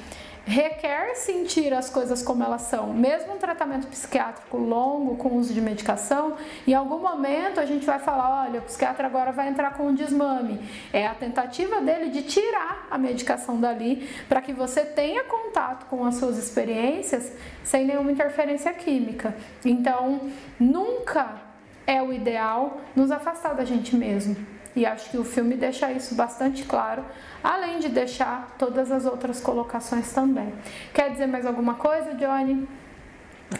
requer 0.49 1.15
sentir 1.15 1.75
as 1.75 1.91
coisas 1.91 2.23
como 2.23 2.43
elas 2.43 2.63
são. 2.63 2.95
Mesmo 2.95 3.35
um 3.35 3.37
tratamento 3.37 3.87
psiquiátrico 3.87 4.57
longo 4.57 5.17
com 5.17 5.37
uso 5.37 5.53
de 5.53 5.61
medicação, 5.61 6.37
em 6.67 6.73
algum 6.73 6.99
momento 6.99 7.61
a 7.61 7.67
gente 7.67 7.85
vai 7.85 7.99
falar, 7.99 8.47
olha, 8.47 8.61
o 8.61 8.63
psiquiatra 8.63 9.07
agora 9.07 9.31
vai 9.31 9.49
entrar 9.49 9.75
com 9.75 9.89
um 9.89 9.95
desmame. 9.95 10.59
É 10.91 11.07
a 11.07 11.15
tentativa 11.15 11.83
dele 11.83 12.09
de 12.09 12.23
tirar 12.23 12.87
a 12.91 12.97
medicação 12.97 13.61
dali 13.61 14.09
para 14.27 14.41
que 14.41 14.55
você 14.55 14.87
tenha 14.87 15.23
contato 15.25 15.85
com 15.85 16.03
as 16.07 16.15
suas 16.15 16.39
experiências 16.39 17.31
sem 17.63 17.85
nenhuma 17.85 18.11
interferência 18.11 18.73
química. 18.73 19.37
Então, 19.63 20.31
nunca 20.59 21.43
é 21.87 22.01
o 22.01 22.11
ideal 22.11 22.81
nos 22.97 23.11
afastar 23.11 23.55
da 23.55 23.67
gente 23.67 23.95
mesmo. 23.95 24.35
E 24.75 24.87
acho 24.87 25.11
que 25.11 25.19
o 25.19 25.25
filme 25.25 25.57
deixa 25.57 25.91
isso 25.93 26.15
bastante 26.15 26.65
claro, 26.65 27.05
além 27.43 27.79
de 27.79 27.89
deixar 27.89 28.55
todas 28.59 28.91
as 28.91 29.05
outras 29.07 29.41
colocações 29.41 30.13
também. 30.13 30.53
Quer 30.93 31.11
dizer 31.13 31.27
mais 31.27 31.47
alguma 31.47 31.75
coisa, 31.75 32.15
Johnny? 32.15 32.69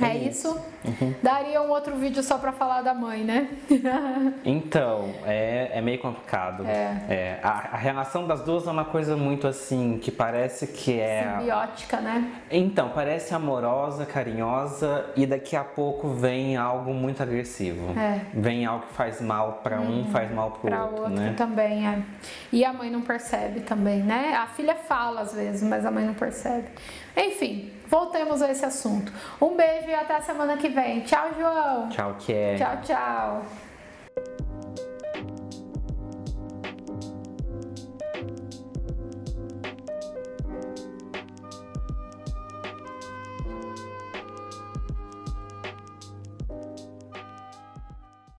É, 0.01 0.09
é 0.09 0.17
isso? 0.17 0.51
Uhum. 0.85 1.15
Daria 1.23 1.63
um 1.63 1.71
outro 1.71 1.97
vídeo 1.97 2.23
só 2.23 2.37
para 2.37 2.53
falar 2.53 2.83
da 2.83 2.93
mãe, 2.93 3.25
né? 3.25 3.49
então, 4.45 5.15
é, 5.25 5.71
é 5.73 5.81
meio 5.81 5.99
complicado. 5.99 6.65
É. 6.67 6.97
é 7.09 7.41
a, 7.43 7.71
a, 7.73 7.77
relação 7.77 8.27
das 8.27 8.43
duas 8.43 8.67
é 8.67 8.71
uma 8.71 8.85
coisa 8.85 9.17
muito 9.17 9.47
assim, 9.47 9.99
que 9.99 10.11
parece 10.11 10.67
que 10.67 11.01
é. 11.01 11.37
Simbiótica, 11.39 12.01
né? 12.01 12.33
Então, 12.51 12.91
parece 12.91 13.35
amorosa, 13.35 14.05
carinhosa 14.05 15.07
e 15.17 15.27
daqui 15.27 15.57
a 15.57 15.65
pouco 15.65 16.09
vem 16.09 16.57
algo 16.57 16.93
muito 16.93 17.23
agressivo. 17.23 17.99
É. 17.99 18.21
Vem 18.35 18.67
algo 18.67 18.87
que 18.87 18.93
faz 18.93 19.21
mal 19.23 19.61
para 19.63 19.81
um, 19.81 20.01
uhum. 20.01 20.11
faz 20.11 20.31
mal 20.31 20.51
para 20.51 20.85
outro. 20.85 21.03
outro 21.03 21.15
né? 21.15 21.35
também, 21.37 21.87
é. 21.89 22.03
E 22.53 22.65
a 22.65 22.73
mãe 22.73 22.91
não 22.91 23.01
percebe 23.01 23.61
também, 23.61 24.03
né? 24.03 24.35
A 24.35 24.47
filha 24.47 24.75
fala 24.75 25.23
às 25.23 25.33
vezes, 25.33 25.63
mas 25.63 25.87
a 25.87 25.91
mãe 25.91 26.05
não 26.05 26.15
percebe. 26.15 26.69
Enfim, 27.17 27.73
voltemos 27.89 28.43
a 28.43 28.51
esse 28.51 28.65
assunto. 28.65 29.13
Um 29.41 29.57
beijo 29.57 29.89
e 29.89 29.95
até 29.95 30.17
a 30.17 30.23
semana 30.23 30.57
que 30.57 30.69
vem. 30.69 31.01
Tchau, 31.01 31.31
João. 31.39 31.89
Tchau, 31.89 32.17
Kelly. 32.19 32.59
Tchau, 32.59 32.77
tchau. 32.83 33.68